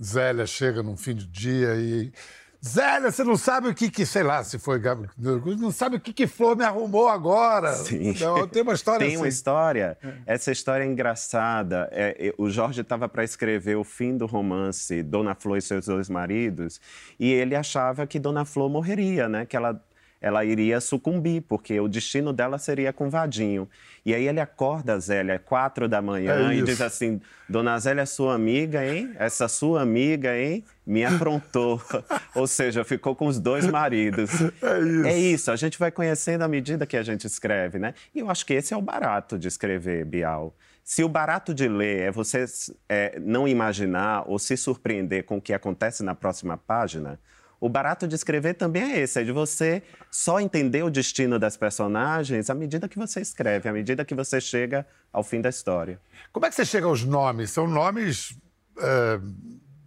Zélia 0.01 0.47
chega 0.47 0.81
num 0.81 0.95
fim 0.95 1.15
de 1.15 1.27
dia 1.27 1.75
e 1.75 2.13
Zélia, 2.65 3.09
você 3.09 3.23
não 3.23 3.37
sabe 3.37 3.69
o 3.69 3.73
que, 3.73 3.89
que 3.89 4.05
sei 4.05 4.21
lá, 4.21 4.43
se 4.43 4.59
foi 4.59 4.79
não 5.57 5.71
sabe 5.71 5.95
o 5.95 5.99
que, 5.99 6.11
que 6.11 6.27
Flor 6.27 6.57
me 6.57 6.63
arrumou 6.65 7.07
agora. 7.07 7.73
Sim. 7.73 8.13
Não, 8.19 8.45
tem 8.47 8.61
uma 8.61 8.73
história 8.73 8.99
Tem 8.99 9.15
assim. 9.15 9.23
uma 9.23 9.27
história. 9.27 9.97
É. 10.03 10.33
Essa 10.33 10.51
história 10.51 10.83
é 10.83 10.87
engraçada. 10.87 11.87
É, 11.91 12.27
é 12.27 12.33
o 12.37 12.49
Jorge 12.49 12.81
estava 12.81 13.07
para 13.07 13.23
escrever 13.23 13.77
o 13.77 13.83
fim 13.83 14.17
do 14.17 14.25
romance 14.25 15.01
Dona 15.03 15.33
Flor 15.35 15.57
e 15.57 15.61
seus 15.61 15.85
dois 15.85 16.09
maridos 16.09 16.81
e 17.17 17.31
ele 17.31 17.55
achava 17.55 18.05
que 18.05 18.19
Dona 18.19 18.43
Flor 18.43 18.69
morreria, 18.69 19.29
né? 19.29 19.45
Que 19.45 19.55
ela 19.55 19.81
ela 20.21 20.43
iria 20.43 20.81
sucumbir, 20.81 21.41
porque 21.41 21.79
o 21.79 21.87
destino 21.87 22.33
dela 22.33 22.57
seria 22.57 22.91
com 22.91 23.09
Vadinho. 23.09 23.69
E 24.05 24.13
aí 24.13 24.27
ele 24.27 24.39
acorda 24.39 24.93
a 24.93 24.99
Zélia, 24.99 25.39
quatro 25.39 25.87
da 25.87 26.01
manhã, 26.01 26.51
é 26.51 26.55
e 26.55 26.61
diz 26.61 26.81
assim: 26.81 27.21
Dona 27.47 27.77
Zélia, 27.79 28.05
sua 28.05 28.35
amiga, 28.35 28.85
hein? 28.85 29.13
Essa 29.17 29.47
sua 29.47 29.81
amiga, 29.81 30.37
hein? 30.37 30.63
Me 30.85 31.05
aprontou. 31.05 31.81
Ou 32.35 32.47
seja, 32.47 32.83
ficou 32.83 33.15
com 33.15 33.27
os 33.27 33.39
dois 33.39 33.65
maridos. 33.65 34.29
É 34.61 34.79
isso. 34.79 35.07
É 35.07 35.17
isso. 35.17 35.51
A 35.51 35.55
gente 35.55 35.79
vai 35.79 35.91
conhecendo 35.91 36.43
à 36.43 36.47
medida 36.47 36.85
que 36.85 36.97
a 36.97 37.03
gente 37.03 37.25
escreve, 37.25 37.79
né? 37.79 37.93
E 38.13 38.19
eu 38.19 38.29
acho 38.29 38.45
que 38.45 38.53
esse 38.53 38.73
é 38.73 38.77
o 38.77 38.81
barato 38.81 39.37
de 39.37 39.47
escrever, 39.47 40.05
Bial. 40.05 40.55
Se 40.83 41.03
o 41.03 41.09
barato 41.09 41.53
de 41.53 41.67
ler 41.67 42.01
é 42.01 42.11
você 42.11 42.45
é, 42.89 43.19
não 43.19 43.47
imaginar 43.47 44.23
ou 44.25 44.39
se 44.39 44.57
surpreender 44.57 45.23
com 45.23 45.37
o 45.37 45.41
que 45.41 45.53
acontece 45.53 46.03
na 46.03 46.15
próxima 46.15 46.57
página, 46.57 47.19
o 47.59 47.67
barato 47.67 48.07
de 48.07 48.15
escrever 48.15 48.53
também 48.53 48.83
é 48.83 48.99
esse, 48.99 49.19
é 49.19 49.23
de 49.23 49.31
você 49.31 49.83
só 50.09 50.39
entender 50.39 50.83
o 50.83 50.89
destino 50.89 51.37
das 51.37 51.57
personagens 51.57 52.49
à 52.49 52.55
medida 52.55 52.87
que 52.87 52.97
você 52.97 53.19
escreve, 53.21 53.67
à 53.67 53.73
medida 53.73 54.05
que 54.05 54.15
você 54.15 54.39
chega 54.39 54.85
ao 55.11 55.23
fim 55.23 55.41
da 55.41 55.49
história. 55.49 55.99
Como 56.31 56.45
é 56.45 56.49
que 56.49 56.55
você 56.55 56.65
chega 56.65 56.87
aos 56.87 57.03
nomes? 57.03 57.51
São 57.51 57.67
nomes 57.67 58.37
é, 58.77 59.19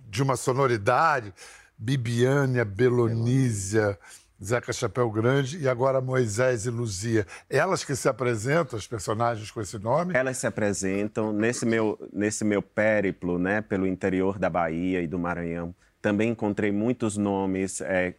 de 0.09 0.23
uma 0.23 0.37
sonoridade? 0.37 1.33
Bibiânia, 1.79 2.65
Belonísia, 2.65 3.99
Zeca 4.43 4.73
Chapéu 4.73 5.11
Grande 5.11 5.59
e 5.59 5.69
agora 5.69 6.01
Moisés 6.01 6.65
e 6.65 6.71
Luzia. 6.71 7.27
Elas 7.51 7.85
que 7.85 7.97
se 7.97 8.09
apresentam, 8.09 8.79
os 8.79 8.87
personagens 8.87 9.51
com 9.51 9.61
esse 9.61 9.79
nome? 9.79 10.15
Elas 10.15 10.37
se 10.37 10.47
apresentam 10.47 11.33
nesse 11.33 11.67
meu, 11.67 11.99
nesse 12.13 12.45
meu 12.45 12.63
périplo 12.63 13.37
né, 13.39 13.61
pelo 13.63 13.85
interior 13.87 14.39
da 14.39 14.49
Bahia 14.49 15.01
e 15.01 15.09
do 15.09 15.19
Maranhão 15.19 15.75
também 16.03 16.31
encontrei 16.31 16.73
muitos 16.73 17.17
nomes 17.17 17.81
é, 17.81 18.15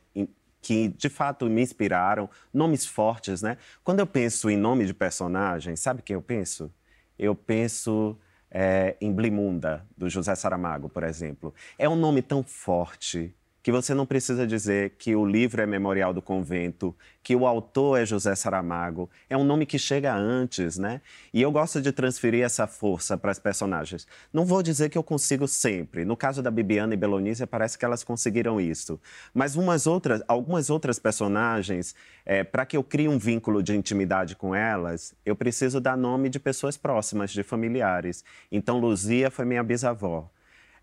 que 0.62 0.88
de 0.88 1.10
fato 1.10 1.46
me 1.48 1.62
inspiraram, 1.62 2.30
nomes 2.54 2.86
fortes, 2.86 3.42
né? 3.42 3.58
Quando 3.84 4.00
eu 4.00 4.08
penso 4.08 4.50
em 4.50 4.58
nome 4.58 4.86
de 4.86 4.94
personagem, 4.94 5.76
sabe 5.76 6.02
quem 6.02 6.14
eu 6.16 6.22
penso? 6.22 6.74
Eu 7.20 7.36
penso 7.36 8.18
é, 8.50 8.96
em 9.02 9.12
Blimunda, 9.12 9.86
do 9.98 10.10
José 10.10 10.34
Saramago, 10.34 10.88
por 10.88 11.04
exemplo. 11.04 11.54
É 11.78 11.88
um 11.90 11.96
nome 11.96 12.22
tão 12.22 12.42
forte 12.42 13.36
que 13.64 13.72
você 13.72 13.94
não 13.94 14.06
precisa 14.06 14.46
dizer 14.46 14.96
que 15.00 15.16
o 15.16 15.26
livro 15.26 15.62
é 15.62 15.66
Memorial 15.66 16.14
do 16.14 16.22
Convento, 16.22 16.94
que 17.24 17.34
o 17.34 17.48
autor 17.48 17.98
é 18.02 18.06
José 18.06 18.36
Saramago. 18.36 19.10
É 19.30 19.38
um 19.38 19.46
nome 19.46 19.66
que 19.66 19.80
chega 19.80 20.14
antes, 20.14 20.78
né? 20.78 21.00
E 21.34 21.42
eu 21.42 21.50
gosto 21.50 21.82
de 21.82 21.94
transferir 21.94 22.44
essa 22.44 22.68
força 22.68 23.18
para 23.18 23.32
as 23.32 23.40
personagens. 23.40 24.06
Não 24.34 24.46
vou 24.46 24.62
dizer 24.62 24.90
que 24.90 24.98
eu 24.98 25.04
consigo 25.04 25.48
sempre. 25.48 26.04
No 26.04 26.18
caso 26.18 26.44
da 26.44 26.52
Bibiana 26.52 26.94
e 26.94 26.98
Belonísia, 26.98 27.48
parece 27.48 27.78
que 27.78 27.86
elas 27.86 28.04
conseguiram 28.04 28.60
isso. 28.60 29.00
Mas 29.34 29.56
umas 29.56 29.88
outras, 29.88 30.22
algumas 30.28 30.70
outras 30.70 31.00
personagens, 31.00 31.96
é, 32.26 32.44
para 32.44 32.66
que 32.66 32.76
eu 32.76 32.84
crie 32.84 33.08
um 33.08 33.18
vínculo 33.18 33.64
de 33.64 33.74
intimidade 33.74 34.36
com 34.36 34.54
elas, 34.54 35.16
eu 35.26 35.38
preciso 35.38 35.80
dar 35.80 35.96
nome 35.96 36.28
de 36.28 36.38
pessoas 36.38 36.76
próximas, 36.76 37.32
de 37.32 37.44
familiares. 37.44 38.26
Então, 38.52 38.78
Luzia 38.78 39.32
foi 39.32 39.46
minha 39.46 39.64
bisavó. 39.64 40.30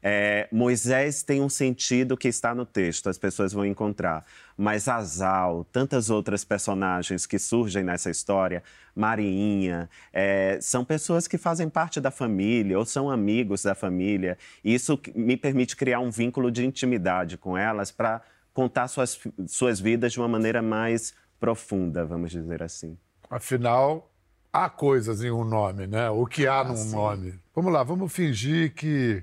É, 0.02 0.49
Moisés 0.50 1.23
tem 1.23 1.42
um 1.42 1.49
sentido 1.49 2.16
que 2.16 2.28
está 2.28 2.54
no 2.54 2.64
texto, 2.64 3.09
as 3.09 3.19
pessoas 3.19 3.52
vão 3.52 3.66
encontrar. 3.66 4.25
Mas 4.57 4.88
Azal, 4.88 5.64
tantas 5.71 6.11
outras 6.11 6.45
personagens 6.45 7.26
que 7.26 7.38
surgem 7.38 7.83
nessa 7.83 8.11
história, 8.11 8.62
Marinha, 8.95 9.88
é, 10.12 10.59
são 10.61 10.85
pessoas 10.85 11.26
que 11.26 11.37
fazem 11.37 11.69
parte 11.69 12.00
da 12.00 12.11
família 12.11 12.78
ou 12.78 12.85
são 12.85 13.11
amigos 13.11 13.62
da 13.62 13.75
família. 13.75 14.38
E 14.64 14.75
isso 14.75 14.99
me 15.14 15.37
permite 15.37 15.76
criar 15.76 16.00
um 16.00 16.11
vínculo 16.11 16.50
de 16.50 16.64
intimidade 16.64 17.37
com 17.37 17.57
elas 17.57 17.90
para 17.90 18.23
contar 18.52 18.88
suas, 18.88 19.19
suas 19.47 19.80
vidas 19.80 20.12
de 20.12 20.19
uma 20.19 20.28
maneira 20.28 20.62
mais 20.62 21.14
profunda, 21.38 22.04
vamos 22.04 22.30
dizer 22.30 22.62
assim. 22.62 22.97
Afinal, 23.30 24.11
há 24.52 24.69
coisas 24.69 25.23
em 25.23 25.30
um 25.30 25.45
nome, 25.45 25.87
né? 25.87 26.11
O 26.11 26.26
que 26.26 26.47
há 26.47 26.61
ah, 26.61 26.64
num 26.64 26.76
sim. 26.76 26.95
nome. 26.95 27.35
Vamos 27.54 27.73
lá, 27.73 27.83
vamos 27.83 28.12
fingir 28.12 28.75
que 28.75 29.23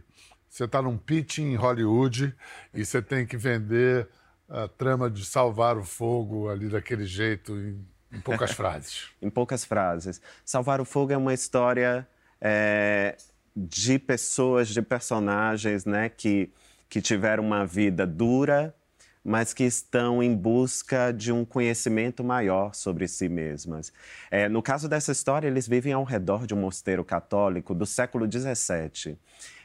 você 0.50 0.66
está 0.66 0.82
num 0.82 0.98
pitch 0.98 1.39
em 1.39 1.56
Hollywood 1.56 2.36
e 2.74 2.86
você 2.86 3.01
tem 3.01 3.25
que 3.25 3.38
vender 3.38 4.08
a 4.50 4.68
trama 4.68 5.10
de 5.10 5.25
salvar 5.25 5.77
o 5.77 5.84
fogo 5.84 6.50
ali 6.50 6.70
daquele 6.70 7.06
jeito 7.06 7.54
em, 7.58 7.86
em 8.12 8.22
poucas 8.22 8.51
frases. 8.54 9.10
em 9.22 9.30
poucas 9.30 9.66
frases. 9.66 10.22
Salvar 10.46 10.80
o 10.80 10.86
fogo 10.86 11.12
é 11.12 11.18
uma 11.18 11.34
história 11.34 12.08
é, 12.39 13.18
de 13.56 14.00
pessoas, 14.00 14.70
de 14.70 14.82
personagens, 14.82 15.86
né, 15.86 16.10
que 16.10 16.51
que 16.89 17.01
tiveram 17.01 17.44
uma 17.44 17.66
vida 17.66 18.06
dura, 18.06 18.74
mas 19.27 19.53
que 19.53 19.65
estão 19.65 20.24
em 20.24 20.34
busca 20.34 21.12
de 21.12 21.34
um 21.34 21.43
conhecimento 21.43 22.24
maior 22.24 22.74
sobre 22.74 23.10
si 23.10 23.27
mesmas. 23.27 23.91
É, 24.31 24.48
no 24.48 24.62
caso 24.62 24.88
dessa 24.88 25.12
história, 25.12 25.50
eles 25.50 25.67
vivem 25.67 25.91
ao 25.91 26.05
redor 26.05 26.48
de 26.48 26.53
um 26.53 26.57
mosteiro 26.57 27.03
católico 27.03 27.75
do 27.75 27.86
século 27.86 28.25
XVII. 28.25 29.17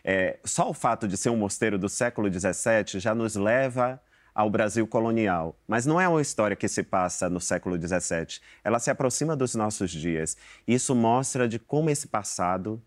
É, 0.02 0.40
só 0.44 0.68
o 0.68 0.74
fato 0.74 1.06
de 1.06 1.16
ser 1.16 1.30
um 1.30 1.36
mosteiro 1.36 1.78
do 1.78 1.88
século 1.88 2.28
XVII 2.28 2.98
já 2.98 3.14
nos 3.14 3.36
leva 3.36 4.02
ao 4.34 4.50
Brasil 4.50 4.84
colonial. 4.84 5.56
Mas 5.68 5.86
não 5.86 6.00
é 6.00 6.08
uma 6.08 6.20
história 6.20 6.56
que 6.56 6.66
se 6.66 6.82
passa 6.82 7.30
no 7.30 7.40
século 7.40 7.80
XVII. 7.80 8.40
Ela 8.64 8.80
se 8.80 8.90
aproxima 8.90 9.36
dos 9.36 9.54
nossos 9.54 9.92
dias. 9.92 10.36
Isso 10.66 10.92
mostra 10.92 11.48
de 11.48 11.60
como 11.60 11.88
esse 11.88 12.08
passado, 12.08 12.82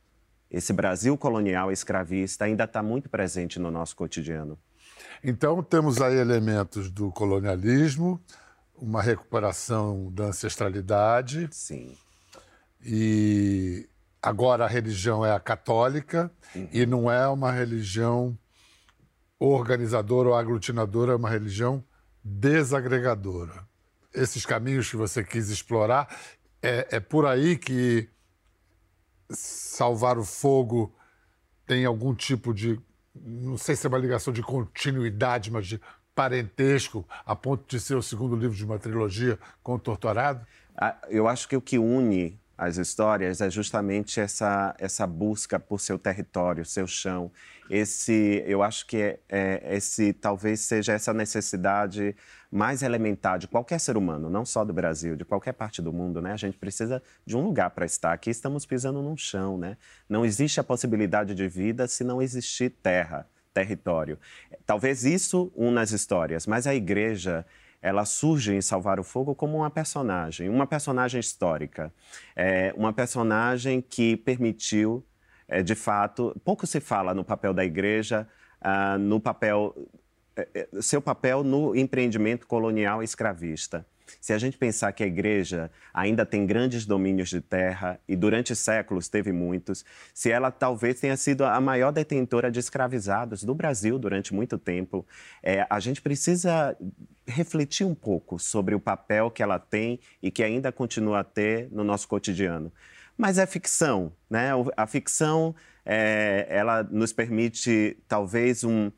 esse 0.52 0.74
Brasil 0.74 1.18
colonial 1.18 1.72
escravista, 1.72 2.44
ainda 2.44 2.66
está 2.66 2.84
muito 2.84 3.08
presente 3.08 3.60
no 3.60 3.72
nosso 3.72 3.96
cotidiano. 3.96 4.60
Então, 5.28 5.64
temos 5.64 6.02
aí 6.02 6.16
elementos 6.16 6.90
do 6.90 7.12
colonialismo, 7.12 8.22
uma 8.76 9.02
recuperação 9.02 10.12
da 10.12 10.26
ancestralidade. 10.26 11.48
Sim. 11.52 11.98
E 12.84 13.90
Agora 14.26 14.66
a 14.66 14.68
religião 14.68 15.24
é 15.24 15.32
a 15.32 15.40
católica 15.40 16.32
uhum. 16.56 16.68
e 16.72 16.84
não 16.88 17.12
é 17.12 17.28
uma 17.28 17.52
religião 17.52 18.36
organizadora 19.38 20.30
ou 20.30 20.34
aglutinadora, 20.34 21.12
é 21.12 21.16
uma 21.16 21.30
religião 21.30 21.84
desagregadora. 22.24 23.68
Esses 24.12 24.44
caminhos 24.44 24.90
que 24.90 24.96
você 24.96 25.24
quis 25.24 25.50
explorar, 25.50 26.08
é, 26.60 26.88
é 26.96 27.00
por 27.00 27.28
aí 27.28 27.56
que 27.56 28.10
salvar 29.30 30.18
o 30.18 30.26
fogo 30.26 30.92
tem 31.68 31.86
algum 31.86 32.16
tipo 32.16 32.52
de, 32.52 32.82
não 33.24 33.58
sei 33.58 33.76
se 33.76 33.86
é 33.86 33.90
uma 33.90 33.98
ligação 33.98 34.34
de 34.34 34.42
continuidade, 34.42 35.52
mas 35.52 35.68
de 35.68 35.80
parentesco, 36.14 37.08
a 37.26 37.36
ponto 37.36 37.64
de 37.68 37.80
ser 37.80 37.96
o 37.96 38.02
segundo 38.02 38.36
livro 38.36 38.56
de 38.56 38.64
uma 38.64 38.80
trilogia 38.80 39.38
com 39.62 39.76
o 39.76 39.80
Torturado? 39.80 40.46
Ah, 40.76 40.98
eu 41.10 41.28
acho 41.28 41.48
que 41.48 41.56
o 41.56 41.62
que 41.62 41.78
une 41.78 42.40
as 42.58 42.78
histórias 42.78 43.42
é 43.42 43.50
justamente 43.50 44.20
essa, 44.20 44.74
essa 44.80 45.06
busca 45.06 45.60
por 45.60 45.80
seu 45.82 46.00
território, 46.00 46.64
seu 46.64 46.88
chão. 46.88 47.32
Esse, 47.70 48.44
eu 48.48 48.64
acho 48.64 48.86
que 48.88 48.98
é, 48.98 49.20
é, 49.28 49.76
esse 49.76 50.14
talvez 50.14 50.62
seja 50.62 50.94
essa 50.94 51.14
necessidade 51.14 52.16
mais 52.50 52.82
elementar 52.82 53.38
de 53.38 53.48
qualquer 53.48 53.80
ser 53.80 53.98
humano, 53.98 54.30
não 54.30 54.46
só 54.46 54.64
do 54.64 54.74
Brasil, 54.74 55.18
de 55.18 55.26
qualquer 55.26 55.52
parte 55.52 55.82
do 55.82 55.92
mundo, 55.92 56.22
né? 56.22 56.32
A 56.32 56.38
gente 56.38 56.58
precisa 56.58 57.04
de 57.26 57.36
um 57.36 57.42
lugar 57.42 57.72
para 57.72 57.86
estar. 57.86 58.14
Aqui 58.14 58.30
estamos 58.30 58.66
pisando 58.66 59.02
num 59.02 59.18
chão, 59.18 59.58
né? 59.58 59.76
Não 60.08 60.24
existe 60.24 60.60
a 60.60 60.64
possibilidade 60.64 61.36
de 61.36 61.48
vida 61.50 61.88
se 61.88 62.04
não 62.04 62.22
existir 62.22 62.70
terra, 62.70 63.28
território. 63.54 64.18
Talvez 64.66 65.04
isso 65.04 65.52
una 65.56 65.82
as 65.82 65.92
histórias, 65.92 66.48
mas 66.48 66.66
a 66.66 66.74
igreja 66.74 67.46
ela 67.86 68.04
surge 68.04 68.52
em 68.52 68.62
Salvar 68.62 69.00
o 69.00 69.04
Fogo 69.04 69.36
como 69.36 69.58
uma 69.58 69.70
personagem, 69.70 70.50
uma 70.50 70.66
personagem 70.66 71.20
histórica, 71.20 71.94
é, 72.36 72.74
uma 72.76 72.92
personagem 72.92 73.80
que 73.80 74.18
permitiu, 74.18 75.06
é, 75.48 75.62
de 75.62 75.76
fato, 75.76 76.36
pouco 76.44 76.66
se 76.66 76.80
fala 76.80 77.14
no 77.14 77.24
papel 77.24 77.54
da 77.54 77.64
igreja, 77.64 78.28
ah, 78.60 78.98
no 78.98 79.20
papel, 79.20 79.76
é, 80.36 80.68
é 80.74 80.82
seu 80.82 81.00
papel 81.00 81.44
no 81.44 81.76
empreendimento 81.76 82.48
colonial 82.48 83.04
escravista. 83.04 83.86
Se 84.22 84.34
a 84.34 84.38
gente 84.38 84.58
pensar 84.58 84.92
que 84.92 85.04
a 85.04 85.08
igreja 85.08 85.72
ainda 85.94 86.26
tem 86.26 86.46
grandes 86.46 86.86
domínios 86.86 87.30
de 87.30 87.42
terra 87.42 88.00
e 88.08 88.16
durante 88.16 88.56
séculos 88.56 89.08
teve 89.08 89.32
muitos, 89.32 89.84
se 90.14 90.32
ela 90.32 90.52
talvez 90.52 91.00
tenha 91.00 91.18
sido 91.18 91.44
a 91.44 91.60
maior 91.60 91.92
detentora 91.92 92.52
de 92.52 92.60
escravizados 92.60 93.44
do 93.44 93.54
Brasil 93.54 93.98
durante 93.98 94.34
muito 94.34 94.58
tempo, 94.58 95.06
é, 95.42 95.66
a 95.70 95.80
gente 95.80 96.02
precisa 96.02 96.78
refletir 97.28 97.86
um 97.86 97.96
pouco 97.96 98.38
sobre 98.38 98.76
o 98.76 98.80
papel 98.80 99.32
que 99.32 99.42
ela 99.42 99.60
tem 99.60 100.00
e 100.22 100.30
que 100.30 100.44
ainda 100.44 100.72
continua 100.72 101.20
a 101.22 101.24
ter 101.24 101.68
no 101.72 101.84
nosso 101.84 102.08
cotidiano. 102.08 102.72
Mas 103.18 103.38
é 103.38 103.46
ficção, 103.46 104.12
né? 104.30 104.50
A 104.76 104.86
ficção, 104.86 105.56
é, 105.86 106.46
ela 106.50 106.84
nos 106.84 107.14
permite 107.14 107.98
talvez 108.08 108.64
um, 108.64 108.92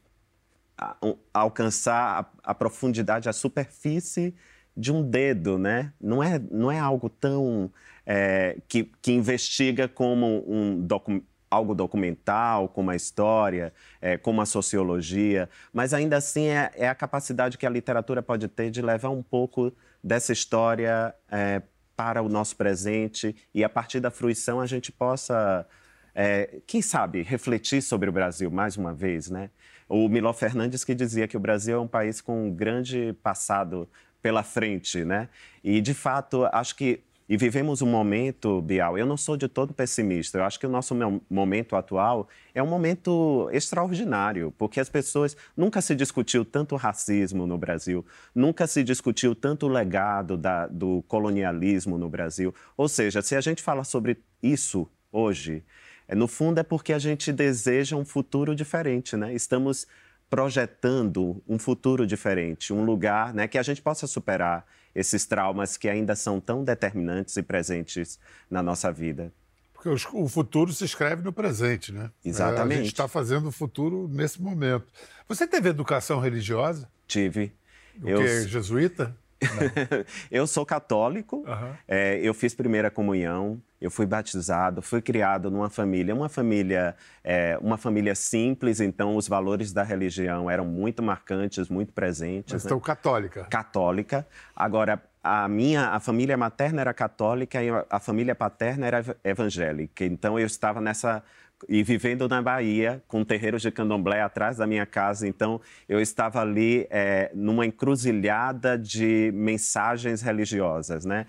um 1.04 1.16
alcançar 1.34 2.32
a, 2.44 2.52
a 2.52 2.56
profundidade, 2.56 3.30
a 3.30 3.34
superfície 3.34 4.34
de 4.78 4.94
um 4.94 5.02
dedo, 5.02 5.58
né? 5.58 5.92
Não 6.00 6.22
é, 6.22 6.40
não 6.52 6.72
é 6.72 6.80
algo 6.80 7.10
tão 7.10 7.72
é, 8.06 8.58
que, 8.68 8.92
que 9.02 9.12
investiga 9.12 9.88
como 9.88 10.46
um 10.48 10.80
docu 10.80 11.24
algo 11.50 11.74
documental, 11.74 12.68
como 12.68 12.92
a 12.92 12.96
história, 12.96 13.74
é, 14.02 14.18
como 14.18 14.42
a 14.42 14.46
sociologia, 14.46 15.50
mas 15.72 15.94
ainda 15.94 16.18
assim 16.18 16.48
é, 16.48 16.72
é, 16.76 16.90
a 16.90 16.94
capacidade 16.94 17.58
que 17.58 17.66
a 17.66 17.70
literatura 17.70 18.22
pode 18.22 18.50
ter 18.50 18.70
de 18.70 18.82
levar 18.82 19.12
um 19.12 19.24
pouco 19.24 19.72
dessa 20.04 20.34
história 20.34 21.16
é, 21.32 21.62
para 21.96 22.22
o 22.22 22.28
nosso 22.28 22.56
presente 22.58 23.34
e 23.54 23.64
a 23.64 23.70
partir 23.70 24.02
da 24.02 24.12
fruição 24.12 24.60
a 24.60 24.66
gente 24.66 24.92
possa, 24.92 25.66
é, 26.14 26.60
quem 26.68 26.82
sabe, 26.82 27.22
refletir 27.22 27.82
sobre 27.82 28.10
o 28.10 28.12
Brasil 28.12 28.52
mais 28.52 28.76
uma 28.76 28.94
vez, 28.94 29.30
né? 29.30 29.50
O 29.90 30.10
Miló 30.10 30.34
Fernandes 30.34 30.84
que 30.84 30.94
dizia 30.94 31.30
que 31.30 31.38
o 31.38 31.40
Brasil 31.40 31.78
é 31.78 31.80
um 31.80 31.88
país 31.88 32.20
com 32.20 32.48
um 32.48 32.54
grande 32.54 33.14
passado 33.24 33.88
pela 34.22 34.44
frente, 34.44 35.04
né? 35.04 35.30
E 35.64 35.82
de 35.82 35.94
fato, 35.94 36.46
acho 36.52 36.76
que 36.76 37.04
e 37.30 37.36
vivemos 37.36 37.82
um 37.82 37.88
momento, 37.88 38.62
Bial, 38.62 38.98
eu 38.98 39.06
não 39.06 39.18
sou 39.18 39.36
de 39.36 39.50
todo 39.50 39.74
pessimista, 39.74 40.38
eu 40.38 40.46
acho 40.46 40.58
que 40.58 40.66
o 40.66 40.70
nosso 40.70 40.96
momento 41.30 41.76
atual 41.76 42.30
é 42.56 42.64
um 42.64 42.68
momento 42.68 43.50
extraordinário, 43.52 44.54
porque 44.58 44.80
as 44.80 44.88
pessoas. 44.88 45.36
Nunca 45.56 45.82
se 45.82 45.94
discutiu 45.94 46.46
tanto 46.46 46.76
racismo 46.78 47.46
no 47.46 47.58
Brasil, 47.58 48.06
nunca 48.34 48.66
se 48.66 48.82
discutiu 48.82 49.36
tanto 49.36 49.66
o 49.66 49.70
legado 49.70 50.38
da, 50.38 50.68
do 50.68 51.04
colonialismo 51.08 51.98
no 51.98 52.08
Brasil. 52.08 52.56
Ou 52.78 52.88
seja, 52.88 53.22
se 53.22 53.36
a 53.36 53.42
gente 53.42 53.62
fala 53.62 53.84
sobre 53.84 54.20
isso 54.42 54.90
hoje, 55.12 55.66
é, 56.08 56.16
no 56.16 56.28
fundo 56.30 56.60
é 56.60 56.64
porque 56.64 56.94
a 56.94 57.00
gente 57.00 57.34
deseja 57.34 57.98
um 57.98 58.06
futuro 58.06 58.56
diferente, 58.56 59.18
né? 59.18 59.34
Estamos 59.34 59.86
projetando 60.30 61.42
um 61.48 61.58
futuro 61.58 62.06
diferente, 62.06 62.74
um 62.74 62.84
lugar 62.84 63.34
né, 63.34 63.48
que 63.48 63.58
a 63.58 63.64
gente 63.64 63.82
possa 63.82 64.08
superar 64.08 64.66
esses 64.94 65.26
traumas 65.26 65.78
que 65.78 65.88
ainda 65.88 66.16
são 66.16 66.40
tão 66.40 66.64
determinantes 66.64 67.38
e 67.38 67.44
presentes 67.44 68.20
na 68.50 68.62
nossa 68.62 68.92
vida. 68.92 69.32
Porque 69.74 69.90
o 69.90 70.28
futuro 70.28 70.74
se 70.74 70.84
escreve 70.84 71.22
no 71.22 71.32
presente, 71.32 71.94
né? 71.94 72.10
Exatamente. 72.26 72.78
É, 72.78 72.80
a 72.80 72.84
gente 72.84 72.94
está 72.94 73.08
fazendo 73.08 73.50
o 73.50 73.52
futuro 73.52 74.08
nesse 74.12 74.42
momento. 74.42 74.88
Você 75.30 75.46
teve 75.46 75.70
educação 75.70 76.20
religiosa? 76.20 76.90
Tive. 77.08 77.54
O 78.02 78.10
eu... 78.10 78.20
que, 78.20 78.48
jesuíta? 78.48 79.16
eu 80.32 80.48
sou 80.48 80.66
católico, 80.66 81.44
Aham. 81.48 81.78
é, 81.88 82.20
eu 82.22 82.34
fiz 82.34 82.54
primeira 82.54 82.90
comunhão, 82.90 83.62
eu 83.80 83.92
fui 83.92 84.06
batizado, 84.06 84.82
fui 84.82 85.02
criado 85.02 85.52
numa 85.52 85.70
família, 85.70 86.14
uma 86.16 86.30
família, 86.30 86.96
é, 87.24 87.58
uma 87.62 87.78
família 87.78 88.16
simples, 88.16 88.80
então 88.80 89.16
os 89.16 89.28
valores 89.28 89.72
da 89.72 89.84
religião 89.84 90.50
eram 90.50 90.66
muito 90.66 91.04
marcantes, 91.04 91.70
muito 91.70 91.94
presentes. 91.94 92.54
Mas 92.54 92.64
né? 92.64 92.68
então, 92.70 92.80
católica. 92.80 93.44
católica. 93.46 94.28
Agora, 94.56 95.02
a 95.24 95.48
minha 95.48 95.90
a 95.90 96.00
família 96.00 96.38
materna 96.38 96.82
era 96.82 96.94
católica 96.94 97.62
e 97.62 97.68
a 97.90 98.00
família 98.00 98.34
paterna 98.34 98.88
era 98.88 99.00
ev- 99.00 99.16
evangélica. 99.24 100.06
Então, 100.06 100.40
eu 100.40 100.46
estava 100.48 100.82
nessa 100.82 101.22
e 101.68 101.82
vivendo 101.84 102.28
na 102.28 102.42
Bahia, 102.42 103.04
com 103.08 103.24
terreiros 103.24 103.62
de 103.62 103.72
candomblé 103.72 104.22
atrás 104.22 104.58
da 104.58 104.68
minha 104.68 104.86
casa. 104.86 105.28
Então, 105.28 105.60
eu 105.90 106.00
estava 106.00 106.40
ali 106.42 106.86
é, 106.90 107.32
numa 107.34 107.66
encruzilhada 107.66 108.78
de 108.78 109.32
mensagens 109.34 110.22
religiosas, 110.22 111.04
né? 111.06 111.26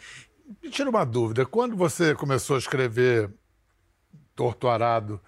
Me 0.63 0.71
tira 0.71 0.91
uma 0.91 1.05
dúvida. 1.05 1.47
Quando 1.47 1.77
você 1.77 2.15
começou 2.15 2.57
a 2.57 2.59
escrever 2.59 3.31
Torto 4.35 4.69
Arado, 4.69 5.21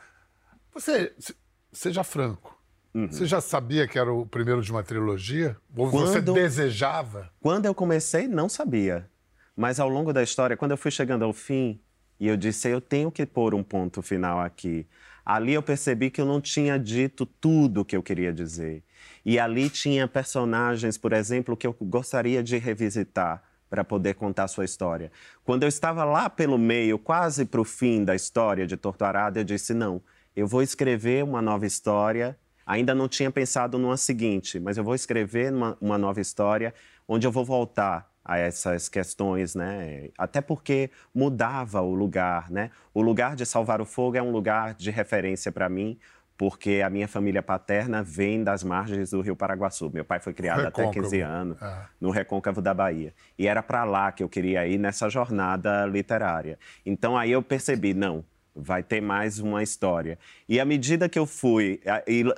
você, 0.73 1.12
se- 1.19 1.35
seja 1.73 2.04
franco, 2.04 2.59
Uhum. 2.95 3.07
você 3.11 3.25
já 3.25 3.40
sabia 3.40 3.87
que 3.87 3.99
era 3.99 4.12
o 4.12 4.26
primeiro 4.26 4.61
de 4.62 4.71
uma 4.73 4.83
trilogia? 4.83 5.57
Ou 5.76 5.88
você 5.90 6.14
Quando- 6.21 6.35
desejava? 6.35 7.30
Quando 7.40 7.66
eu 7.66 7.75
comecei, 7.75 8.26
não 8.28 8.49
sabia. 8.49 9.09
Mas 9.57 9.78
ao 9.78 9.88
longo 9.88 10.12
da 10.12 10.23
história, 10.23 10.57
quando 10.57 10.73
eu 10.73 10.76
fui 10.76 10.90
chegando 10.90 11.25
ao 11.25 11.33
fim, 11.33 11.80
e 12.21 12.29
eu 12.29 12.37
disse, 12.37 12.69
eu 12.69 12.81
tenho 12.81 13.11
que 13.11 13.25
pôr 13.25 13.55
um 13.55 13.62
ponto 13.62 14.03
final 14.03 14.39
aqui. 14.39 14.87
Ali 15.25 15.55
eu 15.55 15.62
percebi 15.62 16.11
que 16.11 16.21
eu 16.21 16.27
não 16.27 16.41
tinha 16.41 16.79
dito 16.79 17.25
tudo 17.25 17.81
o 17.81 17.85
que 17.85 17.97
eu 17.97 18.03
queria 18.03 18.33
dizer. 18.33 18.85
E 19.25 19.39
ali 19.39 19.71
tinha 19.71 20.07
personagens, 20.07 20.99
por 20.99 21.12
exemplo, 21.12 21.57
que 21.57 21.67
eu 21.67 21.75
gostaria 21.81 22.43
de 22.43 22.59
revisitar 22.59 23.43
para 23.71 23.83
poder 23.83 24.15
contar 24.15 24.47
sua 24.49 24.65
história. 24.65 25.11
Quando 25.45 25.62
eu 25.62 25.69
estava 25.69 26.05
lá 26.05 26.29
pelo 26.29 26.59
meio, 26.59 26.99
quase 26.99 27.45
para 27.45 27.61
o 27.61 27.65
fim 27.65 28.05
da 28.05 28.15
história 28.15 28.67
de 28.67 28.77
Torturado, 28.77 29.39
eu 29.39 29.45
disse, 29.45 29.73
não, 29.73 30.03
eu 30.37 30.47
vou 30.47 30.62
escrever 30.62 31.25
uma 31.25 31.41
nova 31.41 31.67
história 31.67 32.37
Ainda 32.71 32.95
não 32.95 33.09
tinha 33.09 33.33
pensado 33.33 33.79
numa 33.79 33.97
seguinte, 33.97 34.61
mas 34.61 34.77
eu 34.77 34.85
vou 34.85 34.95
escrever 34.95 35.53
uma, 35.53 35.77
uma 35.81 35.99
nova 35.99 36.21
história 36.21 36.73
onde 37.09 37.27
eu 37.27 37.33
vou 37.33 37.45
voltar 37.45 38.09
a 38.25 38.39
essas 38.39 38.89
questões, 38.89 39.55
né? 39.55 40.11
Até 40.19 40.41
porque 40.41 40.91
mudava 41.15 41.81
o 41.81 41.95
lugar, 41.95 42.50
né? 42.50 42.71
O 42.93 43.00
lugar 43.03 43.35
de 43.35 43.45
Salvar 43.47 43.81
o 43.81 43.85
Fogo 43.87 44.17
é 44.17 44.23
um 44.23 44.31
lugar 44.31 44.75
de 44.75 44.91
referência 44.91 45.50
para 45.50 45.69
mim, 45.69 45.99
porque 46.37 46.81
a 46.85 46.89
minha 46.89 47.07
família 47.07 47.43
paterna 47.43 48.03
vem 48.03 48.43
das 48.43 48.65
margens 48.65 49.11
do 49.11 49.21
Rio 49.21 49.37
Paraguaçu. 49.37 49.91
Meu 49.93 50.05
pai 50.05 50.21
foi 50.21 50.33
criado 50.33 50.61
até 50.67 50.83
Recôncavo. 50.83 51.05
15 51.05 51.21
anos 51.21 51.62
Ah. 51.62 51.87
no 52.00 52.11
Recôncavo 52.11 52.62
da 52.62 52.73
Bahia. 52.73 53.12
E 53.39 53.47
era 53.47 53.62
para 53.62 53.85
lá 53.85 54.11
que 54.12 54.23
eu 54.23 54.29
queria 54.29 54.67
ir 54.67 54.79
nessa 54.79 55.09
jornada 55.11 55.85
literária. 55.87 56.59
Então 56.85 57.17
aí 57.17 57.31
eu 57.33 57.43
percebi, 57.43 57.93
não, 57.93 58.25
vai 58.54 58.83
ter 58.83 59.00
mais 59.00 59.38
uma 59.38 59.62
história. 59.62 60.19
E 60.49 60.59
à 60.59 60.64
medida 60.64 61.09
que 61.09 61.19
eu 61.19 61.26
fui, 61.26 61.80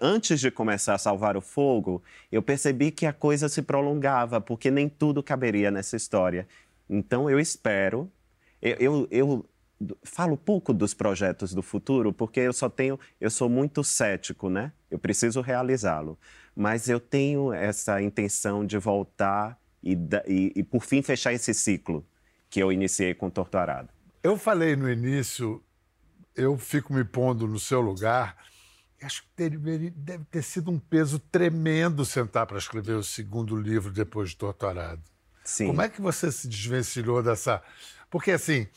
antes 0.01 0.41
de 0.41 0.51
começar 0.51 0.95
a 0.95 0.99
Salvar 0.99 1.37
o 1.37 1.41
Fogo, 1.41 2.03
eu 2.31 2.43
percebi 2.43 2.91
que 2.91 3.07
a 3.07 3.13
coisa 3.13 3.49
se 3.49 3.63
prolongava, 3.63 4.41
porque 4.41 4.71
nem 4.71 4.89
tudo 4.89 5.23
caberia 5.23 5.71
nessa 5.71 5.97
história. 5.97 6.47
Então 6.89 7.29
eu 7.31 7.41
espero, 7.41 8.11
eu, 8.61 8.77
eu, 8.79 9.09
eu 9.11 9.47
falo 10.03 10.37
pouco 10.37 10.73
dos 10.73 10.95
projetos 10.95 11.55
do 11.55 11.63
futuro, 11.63 12.13
porque 12.13 12.41
eu 12.41 12.53
só 12.53 12.69
tenho, 12.69 12.99
eu 13.21 13.31
sou 13.31 13.49
muito 13.49 13.83
cético, 13.83 14.49
né? 14.49 14.73
Eu 14.91 14.99
preciso 14.99 15.41
realizá-lo. 15.41 16.19
Mas 16.55 16.89
eu 16.89 17.01
tenho 17.01 17.53
essa 17.53 18.01
intenção 18.03 18.65
de 18.65 18.79
voltar 18.79 19.59
e, 19.83 19.99
e, 20.27 20.53
e, 20.57 20.63
por 20.63 20.85
fim, 20.85 21.03
fechar 21.03 21.33
esse 21.33 21.53
ciclo 21.55 22.05
que 22.49 22.63
eu 22.63 22.71
iniciei 22.71 23.15
com 23.15 23.31
Torto 23.31 23.57
Arado. 23.57 23.89
Eu 24.23 24.37
falei 24.37 24.77
no 24.77 24.89
início, 24.89 25.63
eu 26.37 26.57
fico 26.59 26.93
me 26.93 27.05
pondo 27.05 27.47
no 27.47 27.59
seu 27.59 27.81
lugar. 27.81 28.37
Acho 29.03 29.23
que 29.23 29.49
deve, 29.49 30.25
ter 30.31 30.43
sido 30.43 30.71
um 30.71 30.79
peso 30.79 31.19
tremendo 31.19 32.05
sentar 32.05 32.47
para 32.47 32.59
escrever 32.59 32.93
o 32.93 33.03
segundo 33.03 33.57
livro 33.57 33.93
depois 33.93 34.31
de 34.31 34.37
Torturado. 34.37 35.03
Sim. 35.45 35.67
Como 35.67 35.83
é 35.83 35.89
que 35.89 36.01
você 36.01 36.31
se 36.31 36.47
desvencilhou 36.47 37.21
dessa. 37.23 37.61
Porque, 38.09 38.31
assim, 38.31 38.69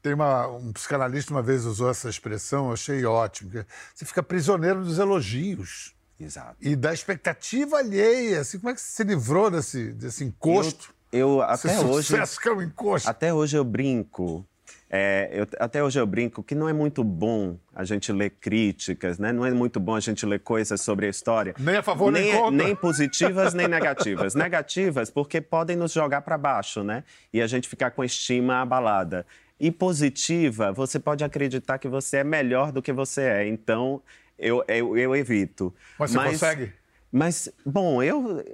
tem 0.00 0.14
uma, 0.14 0.46
um 0.46 0.72
psicanalista 0.72 1.32
uma 1.32 1.42
vez 1.42 1.64
usou 1.64 1.90
essa 1.90 2.08
expressão, 2.08 2.66
eu 2.66 2.72
achei 2.72 3.04
ótimo. 3.04 3.50
Você 3.94 4.04
fica 4.04 4.22
prisioneiro 4.22 4.82
dos 4.82 4.98
elogios 4.98 5.94
Exato. 6.18 6.56
e 6.60 6.74
da 6.74 6.94
expectativa 6.94 7.78
alheia. 7.78 8.40
Assim, 8.40 8.58
como 8.58 8.70
é 8.70 8.74
que 8.74 8.80
você 8.80 8.86
se 8.86 9.04
livrou 9.04 9.50
desse, 9.50 9.92
desse 9.92 10.24
encosto? 10.24 10.94
Eu, 11.12 11.40
eu 11.40 11.52
Esse 11.52 11.68
até 11.68 11.80
hoje, 11.80 12.06
sucesso 12.08 12.40
que 12.40 12.48
é 12.48 12.52
um 12.52 12.62
encosto. 12.62 13.10
até 13.10 13.34
hoje 13.34 13.56
eu 13.56 13.64
brinco. 13.64 14.46
É, 14.88 15.28
eu- 15.32 15.46
até 15.58 15.82
hoje 15.82 15.98
eu 15.98 16.06
brinco 16.06 16.42
que 16.42 16.54
não 16.54 16.68
é 16.68 16.72
muito 16.72 17.02
bom 17.02 17.56
a 17.74 17.84
gente 17.84 18.12
ler 18.12 18.30
críticas, 18.30 19.18
né? 19.18 19.32
Não 19.32 19.44
é 19.44 19.50
muito 19.50 19.80
bom 19.80 19.94
a 19.96 20.00
gente 20.00 20.24
ler 20.24 20.40
coisas 20.40 20.80
sobre 20.80 21.06
a 21.06 21.08
história. 21.08 21.54
Nem 21.58 21.76
a 21.76 21.82
favor, 21.82 22.10
nem 22.12 22.32
contra. 22.32 22.50
Nem 22.50 22.74
positivas, 22.76 23.52
nem 23.54 23.66
negativas. 23.68 24.34
Negativas 24.36 25.10
porque 25.10 25.40
podem 25.40 25.76
nos 25.76 25.92
jogar 25.92 26.20
para 26.22 26.38
baixo, 26.38 26.82
né? 26.84 27.02
E 27.32 27.42
a 27.42 27.46
gente 27.46 27.68
ficar 27.68 27.90
com 27.90 28.02
a 28.02 28.06
estima 28.06 28.60
abalada. 28.62 29.26
E 29.58 29.70
positiva, 29.72 30.70
você 30.72 30.98
pode 31.00 31.24
acreditar 31.24 31.78
que 31.78 31.88
você 31.88 32.18
é 32.18 32.24
melhor 32.24 32.70
do 32.70 32.82
que 32.82 32.92
você 32.92 33.22
é. 33.22 33.48
Então, 33.48 34.02
eu, 34.38 34.62
eu, 34.68 34.96
eu 34.98 35.16
evito. 35.16 35.74
Mas 35.98 36.10
você 36.12 36.18
consegue? 36.18 36.72
Mas, 37.10 37.48
bom, 37.64 38.02
eu. 38.02 38.44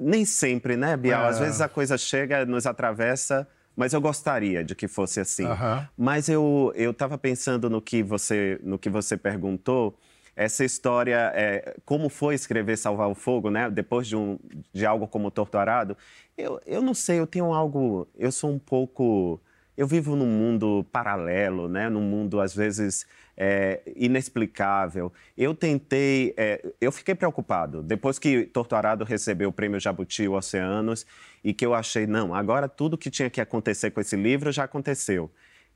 Nem 0.00 0.24
sempre, 0.24 0.76
né, 0.76 0.96
Bial? 0.96 1.26
Às 1.26 1.38
É. 1.40 1.44
vezes 1.44 1.60
a 1.60 1.68
coisa 1.68 1.96
chega, 1.98 2.44
nos 2.46 2.66
atravessa, 2.66 3.46
mas 3.76 3.92
eu 3.92 4.00
gostaria 4.00 4.64
de 4.64 4.74
que 4.74 4.88
fosse 4.88 5.20
assim. 5.20 5.44
Aham. 5.44 5.88
Mas 5.96 6.28
eu 6.28 6.72
eu 6.74 6.90
estava 6.90 7.16
pensando 7.18 7.68
no 7.70 7.80
que 7.80 8.02
você 8.02 8.58
no 8.62 8.78
que 8.78 8.90
você 8.90 9.16
perguntou. 9.16 9.98
Essa 10.34 10.64
história, 10.64 11.30
é, 11.34 11.76
como 11.84 12.08
foi 12.08 12.34
escrever 12.34 12.78
Salvar 12.78 13.06
o 13.10 13.14
Fogo, 13.14 13.50
né? 13.50 13.70
Depois 13.70 14.06
de, 14.06 14.16
um, 14.16 14.38
de 14.72 14.86
algo 14.86 15.06
como 15.06 15.30
Torto 15.30 15.58
Arado, 15.58 15.94
eu, 16.38 16.58
eu 16.64 16.80
não 16.80 16.94
sei, 16.94 17.20
eu 17.20 17.26
tenho 17.26 17.52
algo. 17.52 18.08
Eu 18.16 18.32
sou 18.32 18.50
um 18.50 18.58
pouco. 18.58 19.40
Eu 19.76 19.86
vivo 19.86 20.14
num 20.14 20.26
mundo 20.26 20.84
paralelo, 20.92 21.68
né? 21.68 21.88
Num 21.88 22.02
mundo, 22.02 22.40
às 22.40 22.54
vezes, 22.54 23.06
é, 23.36 23.80
inexplicável. 23.96 25.12
Eu 25.36 25.54
tentei. 25.54 26.34
é, 26.36 26.64
eu 26.80 26.92
fiquei 26.92 27.14
preocupado. 27.14 27.82
Depois 27.82 28.18
que 28.18 28.44
Torto 28.44 28.76
Arado 28.76 29.04
recebeu 29.04 29.48
o 29.48 29.52
prêmio 29.52 29.80
Jabuti 29.80 30.28
Oceanos, 30.28 31.06
e 31.42 31.52
que 31.54 31.64
eu 31.64 31.74
achei, 31.74 32.06
não, 32.06 32.34
agora 32.34 32.68
tudo 32.68 32.98
que 32.98 33.10
tinha 33.10 33.30
que 33.30 33.40
acontecer 33.40 33.90
com 33.90 34.00
esse 34.00 34.16
livro 34.16 34.52
já 34.52 34.64
aconteceu. 34.64 35.30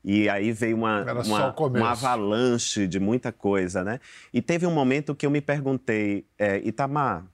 E 0.05 0.29
aí 0.29 0.53
veio 0.53 0.77
uma, 0.77 1.05
uma, 1.25 1.55
uma 1.69 1.91
avalanche 1.91 2.87
de 2.87 3.01
muita 3.01 3.33
coisa, 3.33 3.83
né? 3.83 3.99
E 4.33 4.41
teve 4.41 4.65
um 4.65 4.71
momento 4.71 5.15
que 5.17 5.27
eu 5.27 5.31
me 5.31 5.41
perguntei, 5.41 6.25
é, 6.39 6.59
Itamar, 6.59 7.27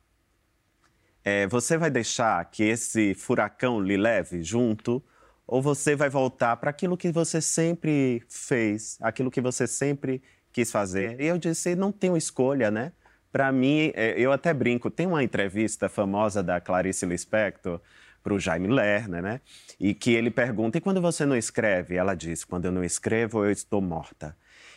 é, 1.24 1.46
você 1.46 1.76
vai 1.76 1.90
deixar 1.90 2.42
que 2.46 2.62
esse 2.64 3.14
furacão 3.14 3.80
lhe 3.80 3.96
leve 3.96 4.42
junto? 4.42 5.02
Ou 5.46 5.60
você 5.60 5.94
vai 5.94 6.08
voltar 6.08 6.56
para 6.56 6.70
aquilo 6.70 6.96
que 6.96 7.10
você 7.10 7.40
sempre 7.40 8.22
fez, 8.28 8.96
aquilo 9.00 9.30
que 9.30 9.40
você 9.40 9.66
sempre 9.66 10.22
quis 10.52 10.70
fazer? 10.70 11.20
E 11.20 11.26
eu 11.26 11.38
disse, 11.38 11.74
não 11.74 11.90
tenho 11.90 12.16
escolha, 12.16 12.70
né? 12.70 12.92
Para 13.32 13.50
mim, 13.50 13.90
é, 13.94 14.14
eu 14.18 14.30
até 14.30 14.52
brinco, 14.52 14.90
tem 14.90 15.06
uma 15.06 15.24
entrevista 15.24 15.88
famosa 15.88 16.42
da 16.42 16.60
Clarice 16.60 17.06
Lispector 17.06 17.80
para 18.22 18.34
o 18.34 18.38
Jaime 18.38 18.68
Lerner, 18.68 19.22
né? 19.22 19.40
E 19.80 19.94
que 19.94 20.12
ele 20.12 20.30
pergunta, 20.30 20.78
e 20.78 20.80
quando 20.80 21.00
você 21.00 21.26
não 21.26 21.36
escreve? 21.36 21.96
Ela 21.96 22.14
diz, 22.14 22.44
quando 22.44 22.66
eu 22.66 22.72
não 22.72 22.84
escrevo, 22.84 23.44
eu 23.44 23.50
estou 23.50 23.80
morta. 23.80 24.36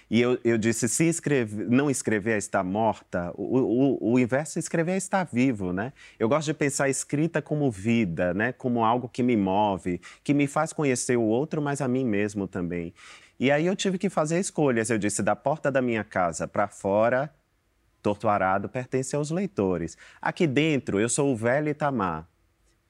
E 0.09 0.21
eu, 0.21 0.39
eu 0.43 0.57
disse, 0.57 0.87
se 0.87 1.05
escrever, 1.05 1.67
não 1.67 1.89
escrever 1.89 2.33
é 2.33 2.37
estar 2.37 2.63
morta, 2.63 3.31
o, 3.35 3.97
o, 4.03 4.13
o 4.13 4.19
inverso 4.19 4.57
é 4.57 4.61
escrever 4.61 4.91
é 4.91 4.97
estar 4.97 5.23
vivo, 5.23 5.73
né? 5.73 5.93
Eu 6.19 6.29
gosto 6.29 6.45
de 6.45 6.53
pensar 6.53 6.85
a 6.85 6.89
escrita 6.89 7.41
como 7.41 7.71
vida, 7.71 8.33
né? 8.33 8.51
Como 8.51 8.85
algo 8.85 9.09
que 9.09 9.23
me 9.23 9.35
move, 9.35 9.99
que 10.23 10.33
me 10.33 10.45
faz 10.45 10.71
conhecer 10.71 11.17
o 11.17 11.23
outro, 11.23 11.61
mas 11.61 11.81
a 11.81 11.87
mim 11.87 12.05
mesmo 12.05 12.47
também. 12.47 12.93
E 13.39 13.51
aí 13.51 13.65
eu 13.65 13.75
tive 13.75 13.97
que 13.97 14.09
fazer 14.09 14.39
escolhas. 14.39 14.89
Eu 14.89 14.97
disse, 14.97 15.23
da 15.23 15.35
porta 15.35 15.71
da 15.71 15.81
minha 15.81 16.03
casa 16.03 16.47
para 16.47 16.67
fora, 16.67 17.33
Torto 18.01 18.29
Arado 18.29 18.69
pertence 18.69 19.15
aos 19.15 19.31
leitores. 19.31 19.97
Aqui 20.21 20.45
dentro, 20.45 20.99
eu 20.99 21.09
sou 21.09 21.33
o 21.33 21.35
velho 21.35 21.69
Itamar. 21.69 22.27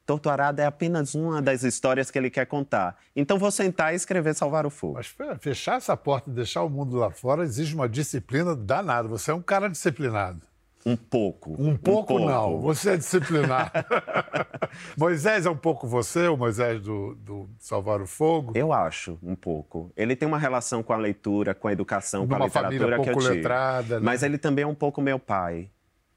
Torto 0.05 0.29
Arado 0.29 0.61
é 0.61 0.65
apenas 0.65 1.15
uma 1.15 1.41
das 1.41 1.63
histórias 1.63 2.11
que 2.11 2.17
ele 2.19 2.29
quer 2.29 2.45
contar. 2.45 2.95
Então 3.15 3.39
vou 3.39 3.49
sentar 3.49 3.93
e 3.93 3.95
escrever 3.95 4.35
Salvar 4.35 4.65
o 4.65 4.69
Fogo. 4.69 4.93
Mas 4.95 5.07
fe- 5.07 5.35
fechar 5.39 5.77
essa 5.77 5.97
porta 5.97 6.29
e 6.29 6.33
deixar 6.33 6.61
o 6.63 6.69
mundo 6.69 6.95
lá 6.97 7.09
fora 7.09 7.43
exige 7.43 7.73
uma 7.73 7.89
disciplina 7.89 8.55
danada. 8.55 9.07
Você 9.07 9.31
é 9.31 9.33
um 9.33 9.41
cara 9.41 9.67
disciplinado. 9.67 10.41
Um 10.85 10.95
pouco. 10.95 11.55
Um 11.57 11.75
pouco, 11.75 12.19
não, 12.19 12.59
você 12.61 12.91
é 12.91 12.97
disciplinado. 12.97 13.71
Moisés 14.97 15.45
é 15.45 15.49
um 15.49 15.57
pouco 15.57 15.87
você, 15.87 16.27
o 16.27 16.37
Moisés 16.37 16.79
do, 16.81 17.15
do 17.15 17.49
Salvar 17.59 18.01
o 18.01 18.05
Fogo. 18.07 18.51
Eu 18.55 18.71
acho, 18.71 19.17
um 19.23 19.35
pouco. 19.35 19.91
Ele 19.97 20.15
tem 20.15 20.27
uma 20.27 20.37
relação 20.37 20.83
com 20.83 20.93
a 20.93 20.97
leitura, 20.97 21.55
com 21.55 21.67
a 21.67 21.71
educação, 21.73 22.27
com 22.27 22.35
a 22.35 22.39
literatura 22.45 22.95
que 23.01 23.09
eu 23.09 23.13
pouco 23.13 23.19
tive. 23.21 23.33
letrada, 23.35 23.99
né? 23.99 24.05
Mas 24.05 24.21
ele 24.21 24.37
também 24.37 24.63
é 24.63 24.67
um 24.67 24.75
pouco 24.75 25.01
meu 25.01 25.17
pai. 25.17 25.69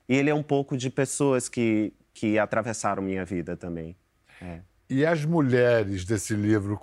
E 0.06 0.14
ele 0.16 0.30
é 0.30 0.34
um 0.34 0.42
pouco 0.42 0.76
de 0.76 0.88
pessoas 0.90 1.48
que, 1.48 1.92
que 2.18 2.36
atravessaram 2.36 3.00
minha 3.00 3.24
vida 3.24 3.56
também. 3.56 3.96
É. 4.42 4.60
E 4.90 5.06
as 5.06 5.24
mulheres 5.24 6.04
desse 6.04 6.34
livro, 6.34 6.80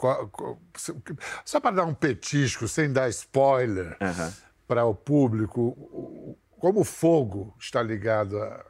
só 1.44 1.60
para 1.60 1.76
dar 1.76 1.84
um 1.84 1.94
petisco, 1.94 2.70
sem 2.70 2.94
dar 2.94 3.10
spoiler 3.10 3.98
uhum. 4.00 4.32
para 4.66 4.86
o 4.86 4.96
público, 4.96 6.38
como 6.58 6.82
o 6.82 6.84
fogo 6.86 7.54
está 7.60 7.84
ligado 7.84 8.42
a, 8.42 8.66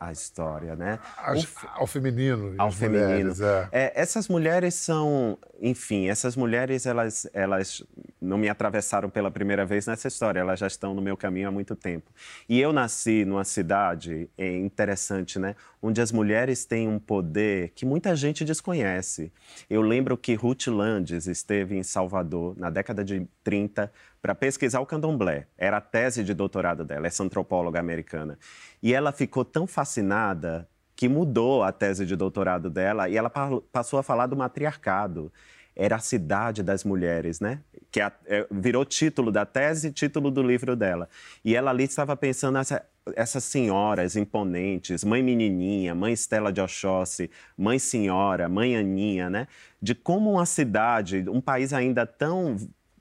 a 0.00 0.12
história, 0.12 0.76
né? 0.76 0.98
As, 1.18 1.46
ao 1.74 1.86
feminino. 1.86 2.54
Ao 2.56 2.70
feminino. 2.70 3.08
Mulheres, 3.08 3.40
é. 3.40 3.68
É, 3.72 3.92
essas 4.00 4.28
mulheres 4.28 4.74
são, 4.74 5.36
enfim, 5.60 6.08
essas 6.08 6.36
mulheres 6.36 6.86
elas, 6.86 7.28
elas 7.32 7.84
não 8.20 8.38
me 8.38 8.48
atravessaram 8.48 9.10
pela 9.10 9.30
primeira 9.30 9.66
vez 9.66 9.86
nessa 9.86 10.06
história, 10.06 10.38
elas 10.38 10.60
já 10.60 10.68
estão 10.68 10.94
no 10.94 11.02
meu 11.02 11.16
caminho 11.16 11.48
há 11.48 11.50
muito 11.50 11.74
tempo. 11.74 12.12
E 12.48 12.60
eu 12.60 12.72
nasci 12.72 13.24
numa 13.24 13.44
cidade 13.44 14.30
é 14.38 14.56
interessante, 14.56 15.38
né? 15.38 15.56
Onde 15.80 16.00
as 16.00 16.10
mulheres 16.10 16.64
têm 16.64 16.88
um 16.88 16.98
poder 16.98 17.70
que 17.70 17.86
muita 17.86 18.16
gente 18.16 18.44
desconhece. 18.44 19.32
Eu 19.70 19.80
lembro 19.80 20.16
que 20.16 20.34
Ruth 20.34 20.66
Landes 20.66 21.26
esteve 21.26 21.76
em 21.76 21.82
Salvador 21.82 22.56
na 22.58 22.68
década 22.68 23.04
de 23.04 23.26
30 23.44 23.92
para 24.20 24.34
pesquisar 24.34 24.80
o 24.80 24.86
candomblé. 24.86 25.46
Era 25.56 25.76
a 25.76 25.80
tese 25.80 26.24
de 26.24 26.34
doutorado 26.34 26.84
dela, 26.84 27.06
essa 27.06 27.22
antropóloga 27.22 27.78
americana. 27.78 28.38
E 28.82 28.92
ela 28.92 29.12
ficou 29.12 29.44
tão 29.44 29.66
fascinada 29.66 30.68
que 30.98 31.08
mudou 31.08 31.62
a 31.62 31.70
tese 31.70 32.04
de 32.04 32.16
doutorado 32.16 32.68
dela 32.68 33.08
e 33.08 33.16
ela 33.16 33.30
passou 33.70 34.00
a 34.00 34.02
falar 34.02 34.26
do 34.26 34.36
matriarcado. 34.36 35.32
Era 35.76 35.94
a 35.94 36.00
cidade 36.00 36.60
das 36.60 36.82
mulheres, 36.82 37.38
né? 37.38 37.60
Que 37.88 38.00
é, 38.00 38.12
virou 38.50 38.84
título 38.84 39.30
da 39.30 39.46
tese 39.46 39.92
título 39.92 40.28
do 40.28 40.42
livro 40.42 40.74
dela. 40.74 41.08
E 41.44 41.54
ela 41.54 41.70
ali 41.70 41.84
estava 41.84 42.16
pensando 42.16 42.54
nessa, 42.54 42.84
essas 43.16 43.44
senhoras 43.44 44.16
imponentes, 44.16 45.04
mãe 45.04 45.22
menininha, 45.22 45.94
mãe 45.94 46.12
Estela 46.12 46.52
de 46.52 46.60
Oxóssi, 46.60 47.30
mãe 47.56 47.78
senhora, 47.78 48.48
mãe 48.48 48.76
Aninha, 48.76 49.28
né? 49.30 49.48
De 49.80 49.94
como 49.94 50.32
uma 50.32 50.46
cidade, 50.46 51.24
um 51.28 51.40
país 51.40 51.72
ainda 51.72 52.06
tão 52.06 52.56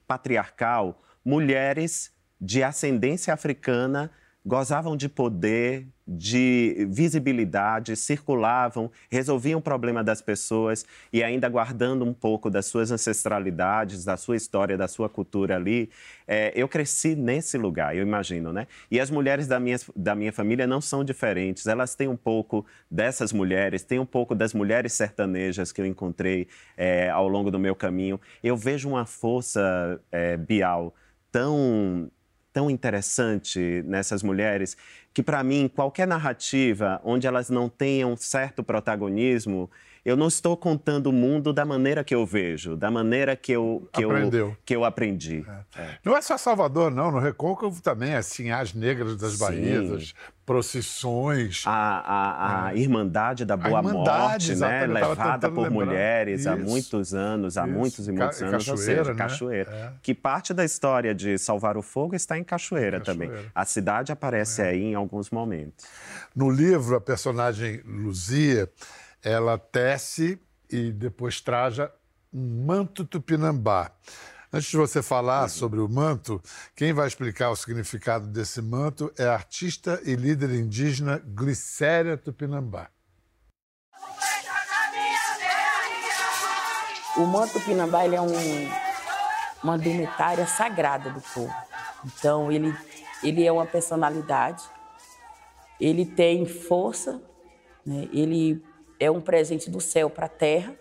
patriarcal, 0.07 1.01
mulheres 1.23 2.11
de 2.39 2.63
ascendência 2.63 3.33
africana 3.33 4.11
gozavam 4.47 4.95
de 4.95 5.09
poder, 5.09 5.85
de 6.07 6.87
visibilidade, 6.89 7.97
circulavam, 7.97 8.89
resolviam 9.11 9.59
o 9.59 9.61
problema 9.61 10.01
das 10.01 10.21
pessoas 10.21 10.85
e 11.11 11.21
ainda 11.21 11.49
guardando 11.49 12.05
um 12.05 12.13
pouco 12.13 12.49
das 12.49 12.65
suas 12.65 12.89
ancestralidades, 12.89 14.05
da 14.05 14.15
sua 14.15 14.37
história, 14.37 14.77
da 14.77 14.87
sua 14.87 15.09
cultura 15.09 15.57
ali. 15.57 15.89
É, 16.25 16.53
eu 16.55 16.65
cresci 16.69 17.13
nesse 17.13 17.57
lugar, 17.57 17.93
eu 17.93 18.01
imagino, 18.03 18.53
né? 18.53 18.67
E 18.89 19.01
as 19.01 19.11
mulheres 19.11 19.47
da 19.47 19.59
minha, 19.59 19.77
da 19.93 20.15
minha 20.15 20.31
família 20.31 20.65
não 20.65 20.79
são 20.79 21.03
diferentes, 21.03 21.67
elas 21.67 21.93
têm 21.93 22.07
um 22.07 22.15
pouco 22.15 22.65
dessas 22.89 23.33
mulheres, 23.33 23.83
têm 23.83 23.99
um 23.99 24.05
pouco 24.05 24.33
das 24.33 24.53
mulheres 24.53 24.93
sertanejas 24.93 25.73
que 25.73 25.81
eu 25.81 25.85
encontrei 25.85 26.47
é, 26.77 27.09
ao 27.09 27.27
longo 27.27 27.51
do 27.51 27.59
meu 27.59 27.75
caminho. 27.75 28.17
Eu 28.41 28.55
vejo 28.55 28.87
uma 28.87 29.05
força, 29.05 29.99
é, 30.09 30.37
Bial, 30.37 30.95
tão 31.29 32.09
tão 32.57 32.71
interessante 32.71 33.83
nessas 33.85 34.23
mulheres 34.23 34.75
que, 35.13 35.21
para 35.21 35.43
mim, 35.43 35.69
qualquer 35.75 36.07
narrativa 36.07 36.99
onde 37.03 37.27
elas 37.27 37.51
não 37.51 37.69
tenham 37.69 38.17
certo 38.17 38.63
protagonismo, 38.63 39.69
eu 40.07 40.15
não 40.15 40.29
estou 40.29 40.55
contando 40.55 41.07
o 41.07 41.11
mundo 41.11 41.51
da 41.51 41.65
maneira 41.65 42.01
que 42.01 42.15
eu 42.15 42.25
vejo, 42.25 42.77
da 42.77 42.89
maneira 42.89 43.35
que 43.35 43.51
eu, 43.51 43.89
que 43.91 44.05
eu, 44.05 44.57
que 44.63 44.73
eu 44.73 44.85
aprendi. 44.85 45.45
É. 45.75 45.81
É. 45.81 45.97
Não 46.01 46.15
é 46.15 46.21
só 46.21 46.37
Salvador, 46.37 46.89
não. 46.89 47.11
No 47.11 47.19
Recôncavo 47.19 47.81
também, 47.81 48.15
assim, 48.15 48.49
as 48.49 48.73
negras 48.73 49.17
das 49.17 49.37
Bahias, 49.37 49.91
as 49.91 50.15
procissões. 50.45 51.63
A, 51.67 51.73
a, 51.73 52.67
a 52.67 52.73
é. 52.73 52.77
Irmandade 52.77 53.43
da 53.43 53.57
Boa 53.57 53.81
Morte, 53.81 54.55
né? 54.55 54.87
levada 54.87 55.51
por 55.51 55.63
lembrar. 55.63 55.85
mulheres 55.87 56.39
Isso. 56.39 56.49
há 56.51 56.55
muitos 56.55 57.13
anos, 57.13 57.57
há 57.57 57.67
Isso. 57.67 57.77
muitos 57.77 58.07
e 58.07 58.11
muitos 58.13 58.39
Ca 58.39 58.45
anos, 58.45 58.65
Cachoeira, 58.65 59.03
seja, 59.03 59.11
né? 59.11 59.17
Cachoeira. 59.17 59.71
É. 59.71 59.91
Que 60.01 60.13
parte 60.13 60.53
da 60.53 60.63
história 60.63 61.13
de 61.13 61.37
Salvar 61.37 61.75
o 61.75 61.81
Fogo 61.81 62.15
está 62.15 62.37
em 62.37 62.45
Cachoeira, 62.45 63.01
Cachoeira. 63.01 63.33
também. 63.33 63.51
A 63.53 63.65
cidade 63.65 64.13
aparece 64.13 64.61
é. 64.61 64.69
aí 64.69 64.83
em 64.83 64.95
alguns 64.95 65.29
momentos. 65.31 65.85
No 66.33 66.49
livro, 66.49 66.95
a 66.95 67.01
personagem 67.01 67.81
Luzia 67.85 68.69
ela 69.23 69.57
tece 69.57 70.39
e 70.69 70.91
depois 70.91 71.41
traja 71.41 71.91
um 72.33 72.65
manto 72.65 73.05
tupinambá. 73.05 73.91
Antes 74.51 74.69
de 74.69 74.77
você 74.77 75.03
falar 75.03 75.43
uhum. 75.43 75.49
sobre 75.49 75.79
o 75.79 75.89
manto, 75.89 76.41
quem 76.75 76.93
vai 76.93 77.07
explicar 77.07 77.49
o 77.49 77.55
significado 77.55 78.27
desse 78.27 78.61
manto 78.61 79.11
é 79.17 79.25
a 79.25 79.33
artista 79.33 80.01
e 80.05 80.15
líder 80.15 80.51
indígena 80.51 81.21
Glicéria 81.25 82.17
Tupinambá. 82.17 82.89
O 87.17 87.25
manto 87.25 87.53
tupinambá 87.53 88.05
ele 88.05 88.15
é 88.15 88.21
um, 88.21 88.27
uma 89.63 89.75
indumentária 89.75 90.45
sagrada 90.45 91.09
do 91.09 91.19
povo. 91.19 91.53
Então, 92.05 92.51
ele, 92.51 92.73
ele 93.23 93.43
é 93.43 93.51
uma 93.51 93.65
personalidade, 93.65 94.63
ele 95.79 96.05
tem 96.05 96.45
força, 96.45 97.21
né? 97.85 98.07
ele 98.13 98.63
é 98.99 99.09
um 99.09 99.21
presente 99.21 99.69
do 99.69 99.79
céu 99.79 100.09
para 100.09 100.25
a 100.25 100.29
terra 100.29 100.75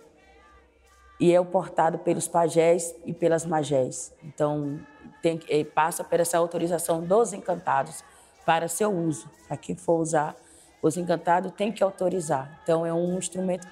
e 1.18 1.34
é 1.34 1.42
portado 1.42 1.98
pelos 1.98 2.28
pajés 2.28 2.94
e 3.04 3.12
pelas 3.12 3.44
magés. 3.44 4.14
Então, 4.22 4.80
tem, 5.22 5.40
eh, 5.48 5.64
passa 5.64 6.04
por 6.04 6.20
essa 6.20 6.36
autorização 6.36 7.02
dos 7.02 7.32
encantados 7.32 8.04
para 8.44 8.68
seu 8.68 8.90
uso. 8.90 9.28
Para 9.48 9.56
quem 9.56 9.74
for 9.74 10.00
usar, 10.00 10.36
os 10.82 10.96
encantados 10.96 11.52
tem 11.52 11.72
que 11.72 11.82
autorizar. 11.82 12.60
Então, 12.62 12.84
é 12.84 12.92
um 12.92 13.18
instrumento, 13.18 13.66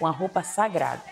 uma 0.00 0.10
roupa 0.10 0.42
sagrada. 0.42 1.02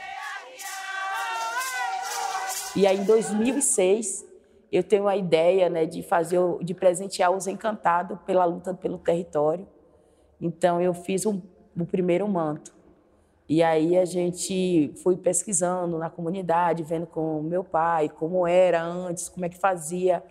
E 2.77 2.87
aí, 2.87 2.99
em 2.99 3.05
2006, 3.05 4.27
eu 4.71 4.85
tenho 4.85 5.09
a 5.09 5.17
ideia 5.17 5.71
né, 5.71 5.87
de 5.87 6.03
fazer, 6.03 6.39
de 6.61 6.75
presentear 6.75 7.31
os 7.31 7.47
encantados 7.47 8.19
pela 8.27 8.45
luta 8.45 8.75
pelo 8.75 8.99
território. 8.99 9.67
Então, 10.41 10.81
eu 10.81 10.93
fiz 10.93 11.25
um, 11.25 11.41
o 11.77 11.87
primeiro 11.87 12.29
manto. 12.29 12.78
E 13.49 13.63
aí 13.63 13.97
a 13.97 14.05
gente 14.05 14.93
foi 15.03 15.17
pesquisando 15.17 15.97
na 15.97 16.11
comunidade, 16.11 16.83
vendo 16.83 17.07
com 17.07 17.41
meu 17.41 17.65
pai 17.65 18.11
como 18.11 18.47
era 18.47 18.83
antes, 18.83 19.29
como 19.29 19.47
é 19.47 19.49
que 19.49 19.57
fazia 19.57 20.23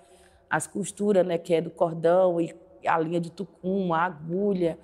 as 0.48 0.68
costuras, 0.68 1.26
né, 1.26 1.38
que 1.38 1.54
é 1.54 1.60
do 1.60 1.72
cordão 1.72 2.40
e 2.40 2.56
a 2.86 3.00
linha 3.00 3.20
de 3.20 3.32
tucum, 3.32 3.92
a 3.92 4.02
agulha. 4.04 4.78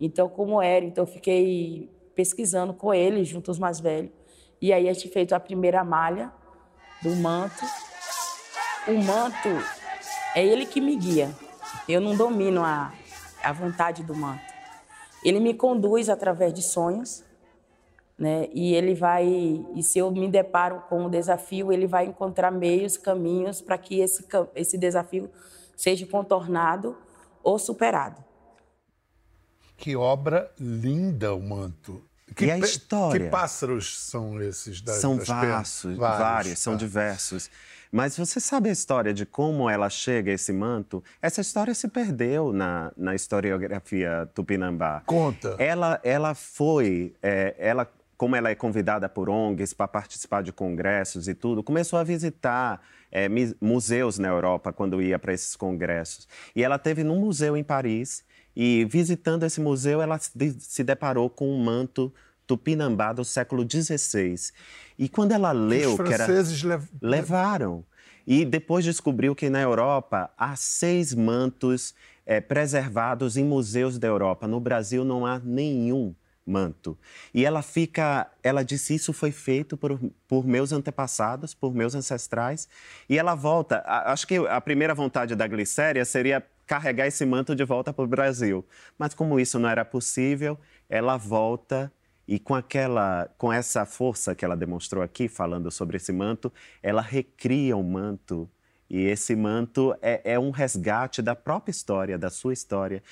Então 0.00 0.28
como 0.28 0.62
era, 0.62 0.84
então 0.84 1.02
eu 1.02 1.08
fiquei 1.08 1.90
pesquisando 2.14 2.72
com 2.72 2.94
ele 2.94 3.24
junto 3.24 3.50
aos 3.50 3.58
mais 3.58 3.80
velhos. 3.80 4.12
E 4.62 4.72
aí 4.72 4.88
a 4.88 4.92
gente 4.92 5.08
fez 5.08 5.32
a 5.32 5.40
primeira 5.40 5.82
malha 5.82 6.32
do 7.02 7.10
manto. 7.16 7.64
O 8.86 8.92
manto 9.02 9.48
é 10.36 10.46
ele 10.46 10.64
que 10.64 10.80
me 10.80 10.94
guia. 10.94 11.34
Eu 11.88 12.00
não 12.00 12.16
domino 12.16 12.62
a, 12.62 12.92
a 13.42 13.52
vontade 13.52 14.04
do 14.04 14.14
manto. 14.14 14.44
Ele 15.24 15.40
me 15.40 15.54
conduz 15.54 16.08
através 16.08 16.54
de 16.54 16.62
sonhos 16.62 17.24
né? 18.20 18.48
E 18.52 18.74
ele 18.74 18.94
vai, 18.94 19.26
e 19.74 19.82
se 19.82 19.98
eu 19.98 20.10
me 20.10 20.28
deparo 20.28 20.82
com 20.90 21.06
um 21.06 21.10
desafio, 21.10 21.72
ele 21.72 21.86
vai 21.86 22.04
encontrar 22.04 22.50
meios, 22.50 22.98
caminhos 22.98 23.62
para 23.62 23.78
que 23.78 23.98
esse, 23.98 24.26
esse 24.54 24.76
desafio 24.76 25.30
seja 25.74 26.06
contornado 26.06 26.94
ou 27.42 27.58
superado. 27.58 28.22
Que 29.74 29.96
obra 29.96 30.52
linda 30.60 31.34
o 31.34 31.40
manto. 31.40 32.04
Que, 32.36 32.44
e 32.44 32.50
a 32.50 32.58
história? 32.58 33.24
Que 33.24 33.30
pássaros 33.30 33.98
são 33.98 34.40
esses? 34.42 34.82
Das, 34.82 34.96
são 34.96 35.16
das 35.16 35.26
vastos, 35.26 35.96
vários, 35.96 36.18
vários 36.18 36.58
são 36.58 36.74
ah. 36.74 36.76
diversos. 36.76 37.50
Mas 37.90 38.16
você 38.16 38.38
sabe 38.38 38.68
a 38.68 38.72
história 38.72 39.14
de 39.14 39.24
como 39.24 39.68
ela 39.68 39.88
chega 39.88 40.30
a 40.30 40.34
esse 40.34 40.52
manto? 40.52 41.02
Essa 41.22 41.40
história 41.40 41.74
se 41.74 41.88
perdeu 41.88 42.52
na, 42.52 42.92
na 42.96 43.14
historiografia 43.14 44.28
tupinambá. 44.32 45.02
Conta. 45.06 45.56
Ela, 45.58 45.98
ela 46.04 46.34
foi, 46.34 47.16
é, 47.20 47.56
ela 47.58 47.90
como 48.20 48.36
ela 48.36 48.50
é 48.50 48.54
convidada 48.54 49.08
por 49.08 49.30
ONGs 49.30 49.72
para 49.72 49.88
participar 49.88 50.42
de 50.42 50.52
congressos 50.52 51.26
e 51.26 51.32
tudo, 51.32 51.62
começou 51.62 51.98
a 51.98 52.04
visitar 52.04 52.78
é, 53.10 53.30
museus 53.58 54.18
na 54.18 54.28
Europa 54.28 54.74
quando 54.74 55.00
ia 55.00 55.18
para 55.18 55.32
esses 55.32 55.56
congressos. 55.56 56.28
E 56.54 56.62
ela 56.62 56.78
teve 56.78 57.02
num 57.02 57.18
museu 57.18 57.56
em 57.56 57.64
Paris 57.64 58.22
e 58.54 58.84
visitando 58.84 59.46
esse 59.46 59.58
museu 59.58 60.02
ela 60.02 60.18
se 60.18 60.84
deparou 60.84 61.30
com 61.30 61.50
um 61.50 61.64
manto 61.64 62.12
tupinambá 62.46 63.14
do 63.14 63.24
século 63.24 63.66
XVI. 63.66 64.52
E 64.98 65.08
quando 65.08 65.32
ela 65.32 65.52
leu 65.52 65.94
Os 65.94 66.00
era 66.10 66.26
lev... 66.26 66.88
levaram 67.00 67.82
e 68.26 68.44
depois 68.44 68.84
descobriu 68.84 69.34
que 69.34 69.48
na 69.48 69.62
Europa 69.62 70.30
há 70.36 70.54
seis 70.56 71.14
mantos 71.14 71.94
é, 72.26 72.38
preservados 72.38 73.38
em 73.38 73.44
museus 73.46 73.98
da 73.98 74.08
Europa. 74.08 74.46
No 74.46 74.60
Brasil 74.60 75.06
não 75.06 75.24
há 75.24 75.38
nenhum 75.38 76.14
manto. 76.50 76.98
E 77.32 77.44
ela 77.44 77.62
fica, 77.62 78.30
ela 78.42 78.62
disse 78.64 78.94
isso 78.94 79.12
foi 79.12 79.30
feito 79.30 79.76
por, 79.76 79.98
por 80.28 80.44
meus 80.44 80.72
antepassados, 80.72 81.54
por 81.54 81.72
meus 81.74 81.94
ancestrais, 81.94 82.68
e 83.08 83.18
ela 83.18 83.34
volta. 83.34 83.82
Acho 83.86 84.26
que 84.26 84.36
a 84.36 84.60
primeira 84.60 84.94
vontade 84.94 85.34
da 85.36 85.46
Glicéria 85.46 86.04
seria 86.04 86.44
carregar 86.66 87.06
esse 87.06 87.24
manto 87.24 87.54
de 87.54 87.64
volta 87.64 87.92
para 87.92 88.04
o 88.04 88.08
Brasil. 88.08 88.64
Mas 88.98 89.14
como 89.14 89.40
isso 89.40 89.58
não 89.58 89.68
era 89.68 89.84
possível, 89.84 90.58
ela 90.88 91.16
volta 91.16 91.92
E 92.28 92.38
com 92.38 92.54
aquela, 92.54 93.28
com 93.36 93.52
essa 93.52 93.84
força 93.84 94.36
que 94.36 94.44
ela 94.44 94.56
demonstrou 94.56 95.02
aqui, 95.02 95.28
falando 95.28 95.68
sobre 95.70 95.96
esse 95.96 96.12
manto, 96.12 96.52
ela 96.80 97.02
recria 97.02 97.76
o 97.76 97.82
manto 97.82 98.48
e 98.90 99.06
esse 99.06 99.36
manto 99.36 99.94
é, 100.02 100.20
é, 100.32 100.38
um 100.38 100.50
resgate 100.50 101.22
da 101.22 101.36
própria 101.36 101.70
história, 101.70 102.18
da 102.18 102.28
sua 102.28 102.52
história. 102.52 103.02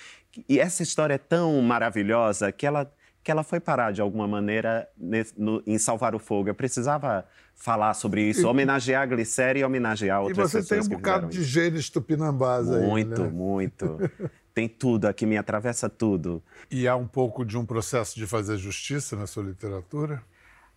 E 0.48 0.59
essa 0.59 0.83
história 0.83 1.14
é 1.14 1.18
tão 1.18 1.62
maravilhosa 1.62 2.51
que 2.51 2.66
ela, 2.66 2.92
que 3.29 3.33
ela 3.33 3.43
foi 3.43 3.61
parar 3.61 3.93
de 3.93 4.01
alguma 4.01 4.27
maneira 4.27 4.88
no, 5.37 5.62
em 5.67 5.77
Salvar 5.77 6.14
o 6.14 6.19
Fogo. 6.19 6.49
Eu 6.49 6.55
precisava 6.55 7.27
falar 7.55 7.93
sobre 7.93 8.23
isso, 8.23 8.41
e, 8.41 8.45
homenagear 8.47 9.03
a 9.03 9.07
Glicéria 9.07 9.61
e 9.61 9.64
homenagear 9.64 10.23
outras 10.23 10.51
pessoas. 10.51 10.64
E 10.64 10.67
você 10.67 10.75
tem 10.77 10.87
um 10.87 10.99
bocado 10.99 11.27
de 11.27 11.45
genes 11.45 11.91
tupinambás 11.91 12.71
aí. 12.71 12.87
Muito, 12.87 13.25
né? 13.25 13.29
muito. 13.29 13.99
tem 14.55 14.67
tudo 14.67 15.05
aqui, 15.05 15.27
me 15.27 15.37
atravessa 15.37 15.91
tudo. 15.91 16.43
E 16.71 16.88
há 16.88 16.97
um 16.97 17.07
pouco 17.07 17.45
de 17.45 17.59
um 17.59 17.67
processo 17.67 18.17
de 18.17 18.27
fazer 18.27 18.57
justiça 18.57 19.14
na 19.14 19.27
sua 19.27 19.43
literatura? 19.43 20.23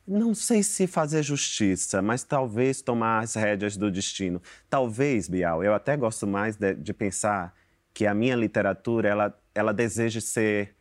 Não 0.06 0.36
sei 0.36 0.62
se 0.62 0.88
fazer 0.88 1.24
justiça, 1.24 2.02
mas 2.02 2.22
talvez 2.22 2.82
tomar 2.82 3.24
as 3.24 3.34
rédeas 3.34 3.78
do 3.78 3.90
destino. 3.90 4.42
Talvez, 4.70 5.30
Bial, 5.30 5.64
eu 5.64 5.74
até 5.74 5.96
gosto 5.96 6.28
mais 6.28 6.58
de, 6.58 6.74
de 6.74 6.94
pensar 6.94 7.54
que 7.94 8.06
a 8.06 8.14
minha 8.14 8.36
literatura 8.36 9.08
ela, 9.08 9.40
ela 9.56 9.74
deseja 9.74 10.20
ser 10.20 10.76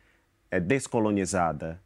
descolonizada. 0.59 1.81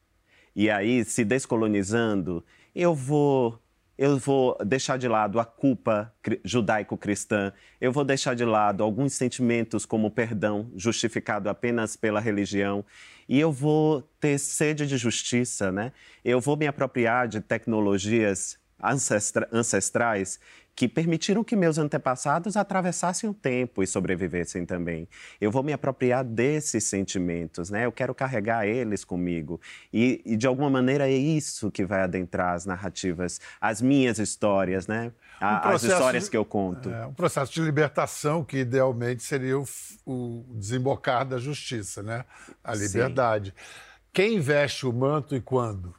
E 0.55 0.69
aí, 0.69 1.03
se 1.03 1.23
descolonizando, 1.25 2.43
eu 2.73 2.95
vou 2.95 3.61
eu 3.97 4.17
vou 4.17 4.57
deixar 4.65 4.97
de 4.97 5.07
lado 5.07 5.39
a 5.39 5.45
culpa 5.45 6.13
judaico-cristã, 6.43 7.53
eu 7.79 7.93
vou 7.93 8.03
deixar 8.03 8.35
de 8.35 8.43
lado 8.43 8.83
alguns 8.83 9.13
sentimentos 9.13 9.85
como 9.85 10.11
perdão, 10.11 10.69
justificado 10.75 11.49
apenas 11.49 11.95
pela 11.95 12.19
religião, 12.19 12.83
e 13.27 13.39
eu 13.39 13.53
vou 13.53 14.01
ter 14.19 14.37
sede 14.37 14.85
de 14.85 14.97
justiça, 14.97 15.71
né? 15.71 15.93
Eu 16.25 16.41
vou 16.41 16.57
me 16.57 16.67
apropriar 16.67 17.27
de 17.29 17.39
tecnologias 17.39 18.59
ancestra 18.83 19.47
ancestrais 19.51 20.39
que 20.75 20.89
permitiram 20.89 21.43
que 21.43 21.55
meus 21.55 21.77
antepassados 21.77 22.57
atravessassem 22.57 23.29
o 23.29 23.33
tempo 23.33 23.81
e 23.81 23.87
sobrevivessem 23.87 24.65
também. 24.65 25.07
Eu 25.39 25.49
vou 25.49 25.63
me 25.63 25.71
apropriar 25.71 26.23
desses 26.23 26.83
sentimentos, 26.83 27.69
né? 27.69 27.85
Eu 27.85 27.91
quero 27.91 28.13
carregar 28.13 28.67
eles 28.67 29.05
comigo. 29.05 29.61
E, 29.93 30.21
e 30.25 30.35
de 30.35 30.45
alguma 30.45 30.69
maneira 30.69 31.07
é 31.07 31.13
isso 31.13 31.71
que 31.71 31.85
vai 31.85 32.01
adentrar 32.01 32.53
as 32.53 32.65
narrativas, 32.65 33.39
as 33.61 33.81
minhas 33.81 34.19
histórias, 34.19 34.85
né? 34.85 35.13
A, 35.39 35.69
um 35.69 35.75
as 35.75 35.83
histórias 35.83 36.27
que 36.27 36.35
eu 36.35 36.43
conto. 36.43 36.89
É, 36.89 37.05
um 37.05 37.13
processo 37.13 37.53
de 37.53 37.61
libertação 37.61 38.43
que 38.43 38.57
idealmente 38.57 39.23
seria 39.23 39.57
o, 39.57 39.65
o 40.05 40.45
desembocar 40.55 41.25
da 41.25 41.37
justiça, 41.37 42.03
né? 42.03 42.25
A 42.61 42.75
liberdade. 42.75 43.53
Sim. 43.55 43.95
Quem 44.11 44.39
veste 44.39 44.85
o 44.85 44.93
manto 44.93 45.35
e 45.35 45.41
quando? 45.41 45.93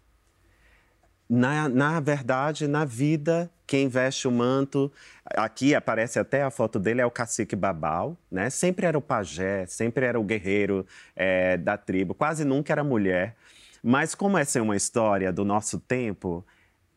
Na, 1.28 1.68
na 1.68 1.98
verdade, 1.98 2.68
na 2.68 2.84
vida, 2.84 3.50
quem 3.66 3.88
veste 3.88 4.28
o 4.28 4.30
manto, 4.30 4.92
aqui 5.24 5.74
aparece 5.74 6.18
até 6.18 6.42
a 6.42 6.50
foto 6.50 6.78
dele, 6.78 7.00
é 7.00 7.06
o 7.06 7.10
cacique 7.10 7.56
Babal, 7.56 8.16
né? 8.30 8.48
Sempre 8.48 8.86
era 8.86 8.96
o 8.96 9.02
pajé, 9.02 9.66
sempre 9.66 10.06
era 10.06 10.20
o 10.20 10.24
guerreiro 10.24 10.86
é, 11.16 11.56
da 11.56 11.76
tribo, 11.76 12.14
quase 12.14 12.44
nunca 12.44 12.72
era 12.72 12.84
mulher. 12.84 13.34
Mas 13.82 14.14
como 14.14 14.38
essa 14.38 14.58
é 14.58 14.62
uma 14.62 14.76
história 14.76 15.32
do 15.32 15.44
nosso 15.44 15.80
tempo, 15.80 16.44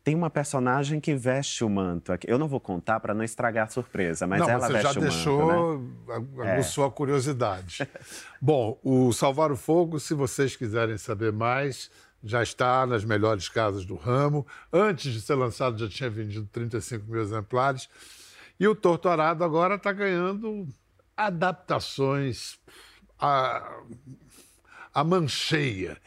tem 0.04 0.16
uma 0.16 0.30
personagem 0.30 1.00
que 1.00 1.14
veste 1.14 1.64
o 1.64 1.70
manto. 1.70 2.12
Eu 2.26 2.40
não 2.40 2.48
vou 2.48 2.60
contar 2.60 3.00
para 3.00 3.14
não 3.14 3.24
estragar 3.24 3.68
a 3.68 3.70
surpresa, 3.70 4.26
mas 4.26 4.40
não, 4.40 4.50
ela 4.50 4.68
você 4.68 4.74
veste 4.74 4.94
já 4.94 5.00
o 5.00 5.04
deixou, 5.04 5.46
manto. 5.46 6.38
Né? 6.38 6.54
aguçou 6.54 6.84
é. 6.84 6.88
a 6.88 6.92
curiosidade. 6.92 7.88
Bom, 8.42 8.80
o 8.84 9.12
Salvar 9.12 9.52
o 9.52 9.58
Fogo, 9.58 10.00
se 10.00 10.14
vocês 10.14 10.56
quiserem 10.56 10.98
saber 10.98 11.32
mais, 11.32 11.92
já 12.24 12.44
está 12.44 12.86
nas 12.86 13.04
melhores 13.04 13.48
casas 13.48 13.86
do 13.86 13.96
ramo. 13.96 14.46
Antes 14.72 15.14
de 15.14 15.22
ser 15.22 15.36
lançado, 15.36 15.78
já 15.78 15.88
tinha 15.88 16.10
vendido 16.10 16.48
35 16.52 17.10
mil 17.10 17.22
exemplares. 17.22 17.90
E 18.60 18.68
o 18.68 18.76
Torturado 18.76 19.44
agora 19.44 19.76
está 19.76 19.92
ganhando 19.92 20.68
adaptações 21.16 22.60
a, 23.18 23.82
a 24.94 25.04
mancheia. 25.04 25.98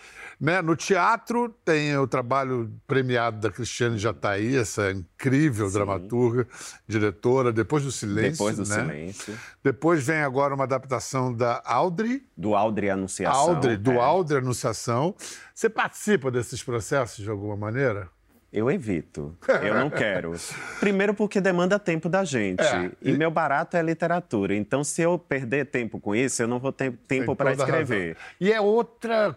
Né? 0.43 0.61
No 0.61 0.75
teatro 0.75 1.49
tem 1.65 1.97
o 1.97 2.05
trabalho 2.05 2.69
premiado 2.85 3.39
da 3.39 3.49
Cristiane 3.49 3.97
Jataí, 3.97 4.57
essa 4.57 4.91
incrível 4.91 5.69
Sim. 5.69 5.75
dramaturga, 5.75 6.49
diretora, 6.85 7.53
Depois 7.53 7.85
do 7.85 7.93
Silêncio. 7.93 8.33
Depois 8.33 8.57
do 8.57 8.69
né? 8.69 8.83
Silêncio. 8.83 9.39
Depois 9.63 10.05
vem 10.05 10.19
agora 10.19 10.53
uma 10.53 10.65
adaptação 10.65 11.33
da 11.33 11.63
Audrey. 11.65 12.27
Do 12.37 12.57
Audrey 12.57 12.91
Anunciação. 12.91 13.41
Audrey, 13.41 13.77
do 13.77 13.93
é. 13.93 13.99
Audrey 13.99 14.41
Anunciação. 14.41 15.15
Você 15.55 15.71
participa 15.71 16.29
desses 16.29 16.61
processos 16.61 17.23
de 17.23 17.31
alguma 17.31 17.57
maneira? 17.57 18.09
Eu 18.53 18.69
evito. 18.69 19.39
Eu 19.63 19.75
não 19.77 19.89
quero. 19.89 20.33
Primeiro 20.81 21.15
porque 21.15 21.41
demanda 21.41 21.79
tempo 21.79 22.09
da 22.09 22.25
gente. 22.25 22.65
É, 22.65 22.91
e... 23.01 23.13
e... 23.13 23.17
meu 23.17 23.31
barato 23.31 23.77
é 23.77 23.83
literatura. 23.83 24.57
Então, 24.57 24.83
se 24.83 25.03
eu 25.03 25.17
perder 25.21 25.67
tempo 25.67 26.01
com 26.01 26.17
isso, 26.17 26.43
eu 26.43 26.49
não 26.49 26.59
vou 26.59 26.73
ter 26.73 26.93
tempo 27.07 27.37
para 27.37 27.53
escrever. 27.53 28.17
E 28.41 28.53
é 28.53 28.61
outra 28.61 29.37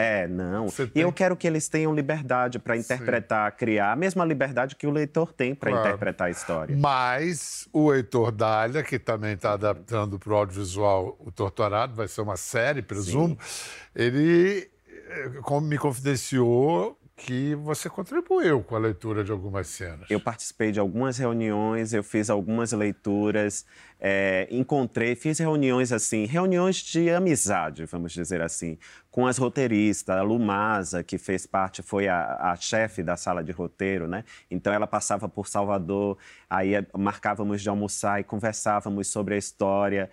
é, 0.00 0.28
não. 0.28 0.68
Tem... 0.68 0.88
E 0.94 1.00
eu 1.00 1.12
quero 1.12 1.36
que 1.36 1.44
eles 1.44 1.68
tenham 1.68 1.92
liberdade 1.92 2.60
para 2.60 2.76
interpretar, 2.76 3.50
Sim. 3.50 3.58
criar, 3.58 3.92
a 3.92 3.96
mesma 3.96 4.24
liberdade 4.24 4.76
que 4.76 4.86
o 4.86 4.92
leitor 4.92 5.32
tem 5.32 5.56
para 5.56 5.72
claro. 5.72 5.88
interpretar 5.88 6.28
a 6.28 6.30
história. 6.30 6.76
Mas 6.78 7.68
o 7.72 7.92
Heitor 7.92 8.30
Dália, 8.30 8.84
que 8.84 8.96
também 8.96 9.32
está 9.34 9.54
adaptando 9.54 10.16
para 10.16 10.32
o 10.32 10.36
audiovisual 10.36 11.16
o 11.18 11.32
Torturado, 11.32 11.96
vai 11.96 12.06
ser 12.06 12.20
uma 12.20 12.36
série, 12.36 12.80
presumo, 12.80 13.36
Sim. 13.42 13.68
ele 13.96 14.70
eh, 14.86 15.60
me 15.62 15.76
confidenciou 15.76 16.96
que 17.18 17.56
você 17.56 17.90
contribuiu 17.90 18.62
com 18.62 18.76
a 18.76 18.78
leitura 18.78 19.24
de 19.24 19.32
algumas 19.32 19.66
cenas. 19.66 20.08
Eu 20.08 20.20
participei 20.20 20.70
de 20.70 20.78
algumas 20.78 21.18
reuniões, 21.18 21.92
eu 21.92 22.04
fiz 22.04 22.30
algumas 22.30 22.72
leituras, 22.72 23.66
é, 24.00 24.46
encontrei, 24.50 25.16
fiz 25.16 25.38
reuniões 25.40 25.90
assim, 25.90 26.26
reuniões 26.26 26.76
de 26.76 27.10
amizade, 27.10 27.84
vamos 27.86 28.12
dizer 28.12 28.40
assim, 28.40 28.78
com 29.10 29.26
as 29.26 29.36
roteiristas, 29.36 30.16
a 30.16 30.22
Lumasa, 30.22 31.02
que 31.02 31.18
fez 31.18 31.44
parte, 31.44 31.82
foi 31.82 32.06
a, 32.06 32.52
a 32.52 32.56
chefe 32.56 33.02
da 33.02 33.16
sala 33.16 33.42
de 33.42 33.50
roteiro, 33.50 34.06
né? 34.06 34.24
Então 34.48 34.72
ela 34.72 34.86
passava 34.86 35.28
por 35.28 35.48
Salvador, 35.48 36.16
aí 36.48 36.74
marcávamos 36.96 37.60
de 37.60 37.68
almoçar 37.68 38.20
e 38.20 38.24
conversávamos 38.24 39.08
sobre 39.08 39.34
a 39.34 39.38
história, 39.38 40.08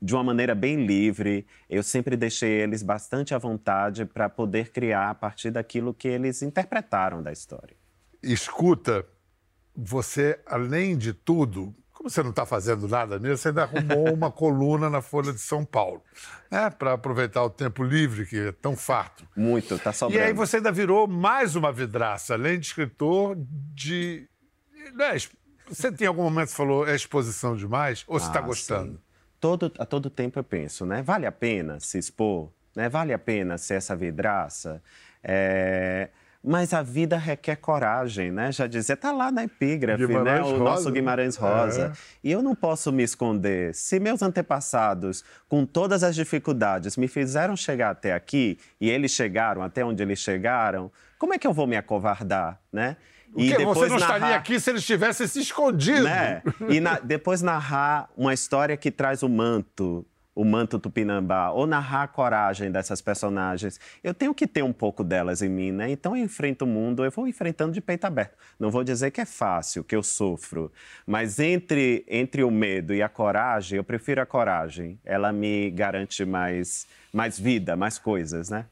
de 0.00 0.14
uma 0.14 0.22
maneira 0.22 0.54
bem 0.54 0.86
livre. 0.86 1.46
Eu 1.68 1.82
sempre 1.82 2.16
deixei 2.16 2.50
eles 2.62 2.82
bastante 2.82 3.34
à 3.34 3.38
vontade 3.38 4.04
para 4.04 4.28
poder 4.28 4.70
criar 4.70 5.10
a 5.10 5.14
partir 5.14 5.50
daquilo 5.50 5.92
que 5.92 6.06
eles 6.06 6.42
interpretaram 6.42 7.22
da 7.22 7.32
história. 7.32 7.76
Escuta, 8.22 9.04
você, 9.74 10.38
além 10.46 10.96
de 10.96 11.12
tudo, 11.12 11.74
como 11.92 12.08
você 12.08 12.22
não 12.22 12.30
está 12.30 12.46
fazendo 12.46 12.86
nada 12.86 13.18
mesmo, 13.18 13.36
você 13.36 13.48
ainda 13.48 13.64
arrumou 13.64 14.14
uma 14.14 14.30
coluna 14.32 14.88
na 14.88 15.02
Folha 15.02 15.32
de 15.32 15.40
São 15.40 15.64
Paulo, 15.64 16.00
né? 16.48 16.70
Para 16.70 16.92
aproveitar 16.92 17.42
o 17.42 17.50
tempo 17.50 17.82
livre, 17.82 18.24
que 18.24 18.38
é 18.38 18.52
tão 18.52 18.76
farto. 18.76 19.26
Muito, 19.36 19.74
está 19.74 19.92
sobrando. 19.92 20.22
E 20.22 20.24
aí 20.24 20.32
você 20.32 20.58
ainda 20.58 20.70
virou 20.70 21.08
mais 21.08 21.56
uma 21.56 21.72
vidraça, 21.72 22.34
além 22.34 22.60
de 22.60 22.66
escritor 22.66 23.36
de. 23.74 24.28
Né? 24.94 25.16
Você 25.68 25.90
tem 25.90 26.06
algum 26.06 26.22
momento 26.22 26.48
que 26.50 26.54
falou 26.54 26.86
é 26.86 26.94
exposição 26.94 27.56
demais? 27.56 28.04
Ou 28.06 28.18
você 28.18 28.26
está 28.26 28.38
ah, 28.38 28.42
gostando? 28.42 28.92
Sim 28.92 29.11
todo, 29.42 29.72
a 29.76 29.84
todo 29.84 30.08
tempo 30.08 30.38
eu 30.38 30.44
penso, 30.44 30.86
né? 30.86 31.02
Vale 31.02 31.26
a 31.26 31.32
pena 31.32 31.80
se 31.80 31.98
expor? 31.98 32.48
Né? 32.76 32.88
Vale 32.88 33.12
a 33.12 33.18
pena 33.18 33.58
ser 33.58 33.74
essa 33.74 33.96
vidraça? 33.96 34.80
É... 35.22 36.08
Mas 36.44 36.72
a 36.72 36.82
vida 36.82 37.16
requer 37.16 37.56
coragem, 37.56 38.32
né? 38.32 38.50
Já 38.50 38.66
dizia, 38.66 38.96
tá 38.96 39.12
lá 39.12 39.30
na 39.30 39.44
epígrafe, 39.44 40.02
né? 40.02 40.08
Guimarães 40.08 40.40
né? 40.40 40.42
O 40.42 40.58
Rosa. 40.58 40.64
nosso 40.64 40.90
Guimarães 40.90 41.36
Rosa. 41.36 41.92
É. 41.92 41.92
E 42.24 42.32
eu 42.32 42.42
não 42.42 42.54
posso 42.54 42.92
me 42.92 43.02
esconder. 43.02 43.74
Se 43.74 44.00
meus 44.00 44.22
antepassados, 44.22 45.24
com 45.48 45.64
todas 45.64 46.02
as 46.02 46.16
dificuldades, 46.16 46.96
me 46.96 47.06
fizeram 47.06 47.56
chegar 47.56 47.90
até 47.90 48.12
aqui 48.12 48.58
e 48.80 48.90
eles 48.90 49.12
chegaram 49.12 49.62
até 49.62 49.84
onde 49.84 50.02
eles 50.02 50.18
chegaram, 50.18 50.90
como 51.16 51.32
é 51.34 51.38
que 51.38 51.46
eu 51.46 51.52
vou 51.52 51.66
me 51.66 51.76
acovardar, 51.76 52.60
né? 52.72 52.96
E 53.36 53.50
depois 53.50 53.78
você 53.78 53.88
não 53.88 53.98
narrar... 53.98 54.16
estaria 54.16 54.36
aqui 54.36 54.60
se 54.60 54.70
eles 54.70 54.84
tivessem 54.84 55.26
se 55.26 55.40
escondido. 55.40 56.04
Né? 56.04 56.42
E 56.68 56.80
na... 56.80 56.98
depois 56.98 57.42
narrar 57.42 58.10
uma 58.16 58.34
história 58.34 58.76
que 58.76 58.90
traz 58.90 59.22
o 59.22 59.28
manto, 59.28 60.06
o 60.34 60.44
manto 60.44 60.78
tupinambá, 60.78 61.50
ou 61.50 61.66
narrar 61.66 62.04
a 62.04 62.08
coragem 62.08 62.70
dessas 62.70 63.00
personagens. 63.00 63.78
Eu 64.02 64.14
tenho 64.14 64.34
que 64.34 64.46
ter 64.46 64.62
um 64.62 64.72
pouco 64.72 65.02
delas 65.02 65.42
em 65.42 65.48
mim, 65.48 65.72
né? 65.72 65.90
Então 65.90 66.16
eu 66.16 66.24
enfrento 66.24 66.64
o 66.64 66.68
mundo, 66.68 67.04
eu 67.04 67.10
vou 67.10 67.26
enfrentando 67.26 67.72
de 67.72 67.80
peito 67.80 68.06
aberto. 68.06 68.36
Não 68.58 68.70
vou 68.70 68.84
dizer 68.84 69.10
que 69.10 69.20
é 69.20 69.26
fácil, 69.26 69.84
que 69.84 69.96
eu 69.96 70.02
sofro, 70.02 70.70
mas 71.06 71.38
entre, 71.38 72.04
entre 72.08 72.42
o 72.42 72.50
medo 72.50 72.94
e 72.94 73.02
a 73.02 73.08
coragem, 73.08 73.76
eu 73.76 73.84
prefiro 73.84 74.20
a 74.20 74.26
coragem. 74.26 74.98
Ela 75.04 75.32
me 75.32 75.70
garante 75.70 76.24
mais, 76.24 76.86
mais 77.12 77.38
vida, 77.38 77.76
mais 77.76 77.98
coisas, 77.98 78.50
né? 78.50 78.66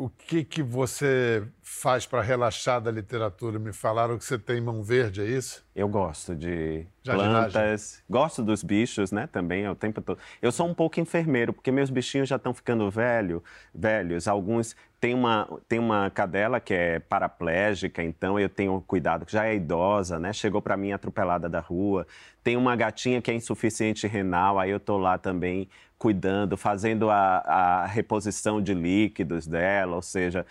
O 0.00 0.08
que, 0.08 0.42
que 0.42 0.62
você 0.62 1.46
faz 1.62 2.06
para 2.06 2.22
relaxar 2.22 2.80
da 2.80 2.90
literatura? 2.90 3.58
Me 3.58 3.70
falaram 3.70 4.16
que 4.16 4.24
você 4.24 4.38
tem 4.38 4.58
mão 4.58 4.82
verde, 4.82 5.20
é 5.20 5.26
isso? 5.26 5.62
Eu 5.76 5.88
gosto 5.88 6.34
de 6.34 6.86
Jardinagem. 7.02 7.52
plantas, 7.52 8.02
gosto 8.08 8.42
dos 8.42 8.62
bichos, 8.62 9.12
né? 9.12 9.26
Também 9.26 9.64
é 9.64 9.70
o 9.70 9.74
tempo 9.74 10.00
todo. 10.00 10.18
Eu 10.40 10.50
sou 10.50 10.66
um 10.66 10.72
pouco 10.72 10.98
enfermeiro, 11.00 11.52
porque 11.52 11.70
meus 11.70 11.90
bichinhos 11.90 12.30
já 12.30 12.36
estão 12.36 12.54
ficando 12.54 12.90
velho, 12.90 13.44
velhos. 13.74 14.26
Alguns 14.26 14.74
tem 14.98 15.14
uma 15.14 15.46
tem 15.68 15.78
uma 15.78 16.08
cadela 16.10 16.60
que 16.60 16.72
é 16.72 16.98
paraplégica, 16.98 18.02
então 18.02 18.40
eu 18.40 18.48
tenho 18.48 18.82
cuidado, 18.86 19.26
que 19.26 19.32
já 19.32 19.46
é 19.46 19.54
idosa, 19.54 20.18
né? 20.18 20.32
Chegou 20.32 20.62
para 20.62 20.78
mim 20.78 20.92
atropelada 20.92 21.46
da 21.46 21.60
rua. 21.60 22.06
Tem 22.42 22.56
uma 22.56 22.74
gatinha 22.74 23.20
que 23.20 23.30
é 23.30 23.34
insuficiente 23.34 24.06
renal, 24.06 24.58
aí 24.58 24.70
eu 24.70 24.80
tô 24.80 24.96
lá 24.96 25.18
também 25.18 25.68
cuidando, 26.00 26.56
fazendo 26.56 27.10
a, 27.10 27.38
a 27.40 27.86
reposição 27.86 28.58
de 28.62 28.72
líquidos 28.72 29.46
dela, 29.46 29.96
ou 29.96 30.00
seja, 30.02 30.46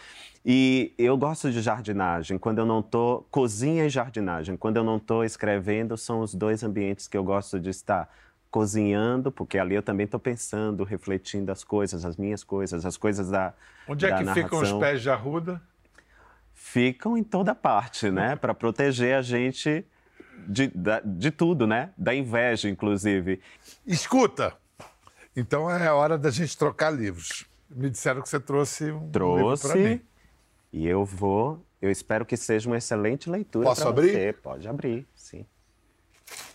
e 0.46 0.94
eu 0.96 1.18
gosto 1.18 1.50
de 1.52 1.60
jardinagem. 1.60 2.38
Quando 2.38 2.60
eu 2.60 2.68
não 2.68 2.82
estou 2.82 3.28
cozinha 3.32 3.84
e 3.84 3.90
jardinagem. 3.90 4.56
Quando 4.56 4.78
eu 4.78 4.84
não 4.84 4.98
estou 4.98 5.24
escrevendo, 5.26 5.98
são 5.98 6.20
os 6.20 6.36
dois 6.36 6.62
ambientes 6.64 7.08
que 7.08 7.18
eu 7.18 7.24
gosto 7.24 7.60
de 7.60 7.72
estar 7.72 8.08
cozinhando, 8.52 9.32
porque 9.32 9.58
ali 9.58 9.74
eu 9.74 9.82
também 9.82 10.04
estou 10.06 10.20
pensando, 10.20 10.84
refletindo 10.84 11.52
as 11.52 11.64
coisas, 11.64 12.06
as 12.06 12.16
minhas 12.16 12.44
coisas, 12.44 12.86
as 12.86 12.96
coisas 12.96 13.32
da 13.32 13.52
Onde 13.88 14.06
é 14.06 14.10
da 14.10 14.18
que 14.18 14.24
narração. 14.26 14.44
ficam 14.44 14.62
os 14.62 14.74
pés 14.74 15.02
de 15.02 15.10
arruda? 15.10 15.60
Ficam 16.54 17.18
em 17.18 17.24
toda 17.24 17.56
parte, 17.56 18.12
né? 18.12 18.36
Para 18.36 18.54
proteger 18.54 19.16
a 19.16 19.24
gente 19.24 19.84
de, 20.48 20.68
da- 20.68 21.02
de 21.04 21.32
tudo, 21.32 21.66
né? 21.66 21.90
Da 21.98 22.14
inveja, 22.14 22.70
inclusive. 22.70 23.40
Escuta! 23.86 24.54
Então 25.40 25.70
é 25.70 25.92
hora 25.92 26.18
da 26.18 26.30
gente 26.30 26.58
trocar 26.58 26.90
livros. 26.92 27.46
Me 27.70 27.90
disseram 27.90 28.22
que 28.22 28.30
você 28.30 28.40
trouxe 28.40 28.86
um 28.92 29.06
livro 29.06 29.58
para 29.58 29.58
Trouxe 29.70 29.78
mim. 29.78 30.02
e 30.74 30.88
eu 30.88 31.06
vou. 31.06 31.64
Eu 31.82 31.90
espero 31.90 32.26
que 32.26 32.36
seja 32.36 32.68
uma 32.70 32.78
excelente 32.78 33.30
leitura. 33.30 33.66
Posso 33.66 33.88
abrir? 33.88 34.12
Você. 34.12 34.34
Pode 34.34 34.68
abrir, 34.68 35.08
sim. 35.16 35.46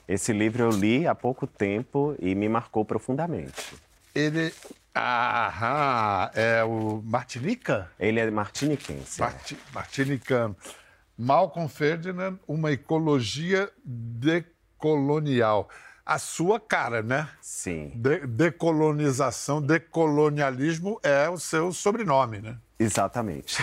Esse 0.06 0.32
livro 0.32 0.62
eu 0.64 0.70
li 0.70 1.06
há 1.06 1.14
pouco 1.14 1.46
tempo 1.46 2.14
e 2.18 2.34
me 2.34 2.48
marcou 2.48 2.84
profundamente. 2.84 3.74
Ele. 4.14 4.52
Aham, 4.94 6.30
é 6.34 6.62
o 6.62 7.02
Martinica? 7.04 7.90
Ele 7.98 8.20
é 8.20 8.30
martiniquense. 8.30 9.20
é. 9.20 9.24
Marti- 9.24 9.58
Martinicano. 9.72 10.56
Malcolm 11.18 11.68
Ferdinand, 11.68 12.38
uma 12.46 12.70
ecologia 12.70 13.70
decolonial. 13.84 15.68
A 16.06 16.18
sua 16.18 16.60
cara, 16.60 17.02
né? 17.02 17.28
Sim, 17.40 17.90
De- 17.94 18.26
decolonização, 18.26 19.62
decolonialismo 19.62 21.00
é 21.02 21.28
o 21.30 21.38
seu 21.38 21.72
sobrenome, 21.72 22.40
né? 22.40 22.56
exatamente. 22.78 23.56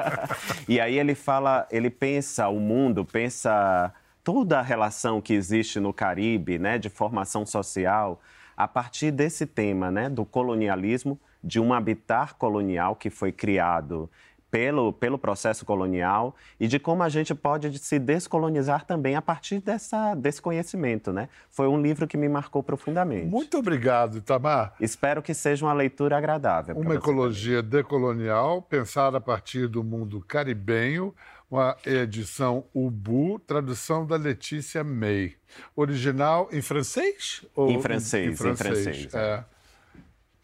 e 0.66 0.80
aí 0.80 0.98
ele 0.98 1.14
fala, 1.14 1.66
ele 1.70 1.90
pensa 1.90 2.48
o 2.48 2.58
mundo, 2.58 3.04
pensa 3.04 3.92
toda 4.22 4.58
a 4.58 4.62
relação 4.62 5.20
que 5.20 5.34
existe 5.34 5.78
no 5.78 5.92
Caribe, 5.92 6.58
né, 6.58 6.78
de 6.78 6.88
formação 6.88 7.44
social, 7.44 8.20
a 8.56 8.66
partir 8.66 9.10
desse 9.10 9.44
tema, 9.44 9.90
né, 9.90 10.08
do 10.08 10.24
colonialismo, 10.24 11.20
de 11.42 11.60
um 11.60 11.74
habitat 11.74 12.32
colonial 12.34 12.96
que 12.96 13.10
foi 13.10 13.30
criado 13.32 14.08
pelo, 14.54 14.92
pelo 14.92 15.18
processo 15.18 15.64
colonial 15.64 16.36
e 16.60 16.68
de 16.68 16.78
como 16.78 17.02
a 17.02 17.08
gente 17.08 17.34
pode 17.34 17.76
se 17.76 17.98
descolonizar 17.98 18.86
também 18.86 19.16
a 19.16 19.20
partir 19.20 19.58
dessa, 19.58 20.14
desse 20.14 20.40
conhecimento, 20.40 21.12
né? 21.12 21.28
Foi 21.50 21.66
um 21.66 21.82
livro 21.82 22.06
que 22.06 22.16
me 22.16 22.28
marcou 22.28 22.62
profundamente. 22.62 23.26
Muito 23.26 23.58
obrigado, 23.58 24.18
Itamar. 24.18 24.72
Espero 24.80 25.20
que 25.20 25.34
seja 25.34 25.66
uma 25.66 25.72
leitura 25.72 26.16
agradável. 26.16 26.76
Uma 26.76 26.94
ecologia 26.94 27.64
decolonial 27.64 28.62
pensada 28.62 29.18
a 29.18 29.20
partir 29.20 29.66
do 29.66 29.82
mundo 29.82 30.20
caribenho, 30.20 31.12
uma 31.50 31.76
edição 31.84 32.64
Ubu, 32.72 33.40
tradução 33.40 34.06
da 34.06 34.14
Letícia 34.14 34.84
May. 34.84 35.34
Original 35.74 36.48
em 36.52 36.62
francês? 36.62 37.44
Ou 37.56 37.72
Em 37.72 37.82
francês, 37.82 38.34
em 38.34 38.36
francês, 38.36 39.12
é. 39.12 39.44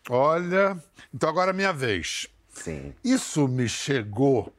Olha, 0.08 0.76
então 1.14 1.28
agora 1.28 1.50
é 1.50 1.54
minha 1.54 1.72
vez. 1.72 2.28
Sim. 2.62 2.94
Isso 3.02 3.48
me 3.48 3.66
chegou 3.68 4.54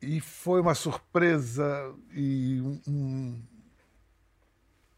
e 0.00 0.18
foi 0.20 0.60
uma 0.60 0.74
surpresa 0.74 1.94
e 2.12 2.60
um- 2.60 2.80
um- 2.88 3.42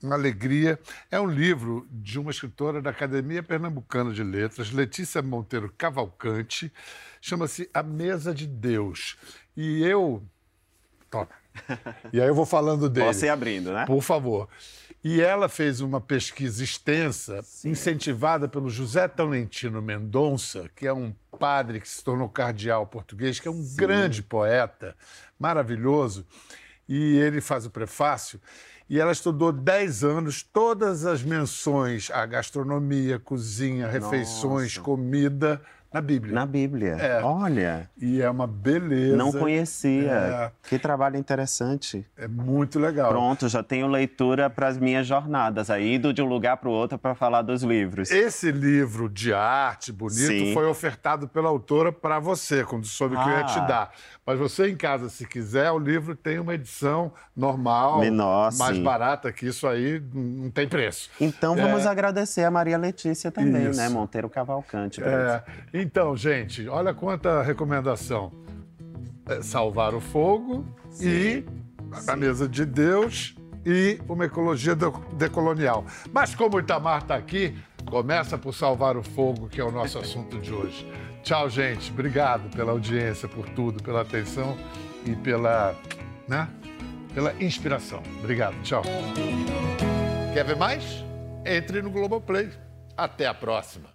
uma 0.03 0.15
alegria. 0.15 0.79
É 1.11 1.21
um 1.21 1.27
livro 1.27 1.89
de 1.91 2.19
uma 2.21 2.31
escritora 2.31 2.81
da 2.81 2.91
Academia 2.91 3.43
Pernambucana 3.43 4.13
de 4.13 4.23
Letras, 4.23 4.71
Letícia 4.71 5.21
Monteiro 5.23 5.73
Cavalcante, 5.77 6.73
chama-se 7.21 7.69
A 7.75 7.83
Mesa 7.83 8.33
de 8.33 8.47
Deus. 8.47 9.17
E 9.57 9.83
eu. 9.83 10.23
Toma. 11.11 11.29
E 12.13 12.21
aí 12.21 12.29
eu 12.29 12.35
vou 12.35 12.47
falando 12.47 12.89
dele. 12.89 13.07
Posso 13.07 13.25
ir 13.25 13.29
abrindo, 13.29 13.73
né? 13.73 13.85
Por 13.87 14.03
favor. 14.03 14.49
E 15.03 15.21
ela 15.21 15.49
fez 15.49 15.81
uma 15.81 16.01
pesquisa 16.01 16.63
extensa, 16.63 17.45
incentivada 17.65 18.49
pelo 18.49 18.69
José 18.69 19.07
Tolentino 19.07 19.81
Mendonça, 19.81 20.69
que 20.75 20.87
é 20.87 20.93
um 20.93 21.15
padre 21.39 21.81
que 21.81 21.89
se 21.89 22.03
tornou 22.03 22.29
cardeal 22.29 22.85
português, 22.87 23.39
que 23.39 23.47
é 23.47 23.51
um 23.51 23.65
grande 23.77 24.23
poeta, 24.23 24.97
maravilhoso. 25.39 26.27
E 26.89 27.17
ele 27.19 27.41
faz 27.41 27.65
o 27.65 27.71
prefácio. 27.71 28.41
E 28.91 28.99
ela 28.99 29.13
estudou 29.13 29.53
10 29.53 30.03
anos 30.03 30.43
todas 30.43 31.05
as 31.05 31.23
menções 31.23 32.11
à 32.11 32.25
gastronomia, 32.25 33.19
cozinha, 33.19 33.87
refeições, 33.87 34.75
Nossa. 34.75 34.81
comida 34.81 35.61
na 35.93 36.01
Bíblia. 36.01 36.35
Na 36.35 36.45
Bíblia. 36.47 36.93
É. 37.01 37.23
Olha, 37.23 37.89
E 38.01 38.21
é 38.21 38.29
uma 38.29 38.47
beleza. 38.47 39.17
não 39.17 39.33
conhecia. 39.33 40.11
É. 40.13 40.51
Que 40.69 40.79
trabalho 40.79 41.17
interessante. 41.17 42.07
É 42.17 42.29
muito 42.29 42.79
legal. 42.79 43.09
Pronto, 43.11 43.49
já 43.49 43.63
tenho 43.63 43.87
leitura 43.87 44.51
para 44.51 44.69
as 44.69 44.77
minhas 44.79 45.07
jornadas, 45.07 45.71
aí 45.71 45.95
indo 45.95 46.13
de 46.13 46.21
um 46.21 46.27
lugar 46.27 46.57
para 46.59 46.69
o 46.69 46.73
outro 46.73 46.99
para 46.99 47.15
falar 47.15 47.43
dos 47.43 47.63
livros. 47.63 48.11
Esse 48.11 48.51
livro 48.53 49.09
de 49.09 49.33
arte 49.33 49.91
bonito 49.93 50.19
Sim. 50.27 50.53
foi 50.53 50.67
ofertado 50.67 51.27
pela 51.27 51.49
autora 51.49 51.91
para 51.91 52.19
você, 52.19 52.65
quando 52.65 52.87
soube 52.87 53.17
que 53.17 53.23
eu 53.29 53.33
ia 53.39 53.45
te 53.45 53.59
Ah. 53.59 53.65
dar. 53.65 53.91
Mas 54.27 54.39
você 54.39 54.69
em 54.69 54.77
casa, 54.77 55.09
se 55.09 55.27
quiser, 55.27 55.71
o 55.71 55.79
livro 55.79 56.15
tem 56.15 56.39
uma 56.39 56.53
edição 56.55 57.11
normal, 57.35 58.01
Menor, 58.01 58.53
mais 58.59 58.77
sim. 58.77 58.83
barata 58.83 59.33
que 59.33 59.47
isso 59.47 59.67
aí, 59.67 60.03
não 60.13 60.51
tem 60.51 60.69
preço. 60.69 61.09
Então 61.19 61.57
É. 61.59 61.63
vamos 61.63 61.87
agradecer 61.87 62.45
a 62.45 62.51
Maria 62.51 62.77
Letícia 62.77 63.31
também, 63.31 63.71
Isso. 63.71 63.81
né? 63.81 63.89
Monteiro 63.89 64.29
Cavalcante. 64.29 65.03
É, 65.03 65.43
então, 65.83 66.17
gente, 66.17 66.69
olha 66.69 66.93
quanta 66.95 67.43
recomendação. 67.43 68.33
É, 69.27 69.43
salvar 69.43 69.95
o 69.95 70.01
fogo 70.01 70.65
e 71.01 71.45
a 72.07 72.17
mesa 72.17 72.49
de 72.49 72.65
Deus 72.65 73.35
e 73.67 74.01
uma 74.09 74.25
ecologia 74.25 74.75
de- 74.75 74.87
decolonial. 75.15 75.85
Mas 76.13 76.35
como 76.35 76.57
o 76.57 76.61
Itamar 76.61 77.03
está 77.03 77.15
aqui, 77.17 77.55
começa 77.85 78.39
por 78.39 78.55
salvar 78.55 78.97
o 78.97 79.03
fogo, 79.03 79.49
que 79.49 79.61
é 79.61 79.65
o 79.65 79.71
nosso 79.71 79.99
assunto 79.99 80.39
de 80.39 80.53
hoje. 80.53 80.91
Tchau, 81.23 81.51
gente. 81.51 81.91
Obrigado 81.91 82.49
pela 82.57 82.73
audiência, 82.73 83.29
por 83.29 83.47
tudo, 83.51 83.83
pela 83.83 84.01
atenção 84.01 84.57
e 85.05 85.15
pela, 85.15 85.77
né, 86.27 86.49
pela 87.13 87.35
inspiração. 87.43 88.03
Obrigado. 88.21 88.55
Tchau. 88.63 88.83
Quer 90.33 90.45
ver 90.45 90.57
mais? 90.57 91.05
Entre 91.45 91.83
no 91.83 91.91
Globoplay. 91.91 92.49
Até 92.97 93.27
a 93.27 93.35
próxima. 93.35 93.91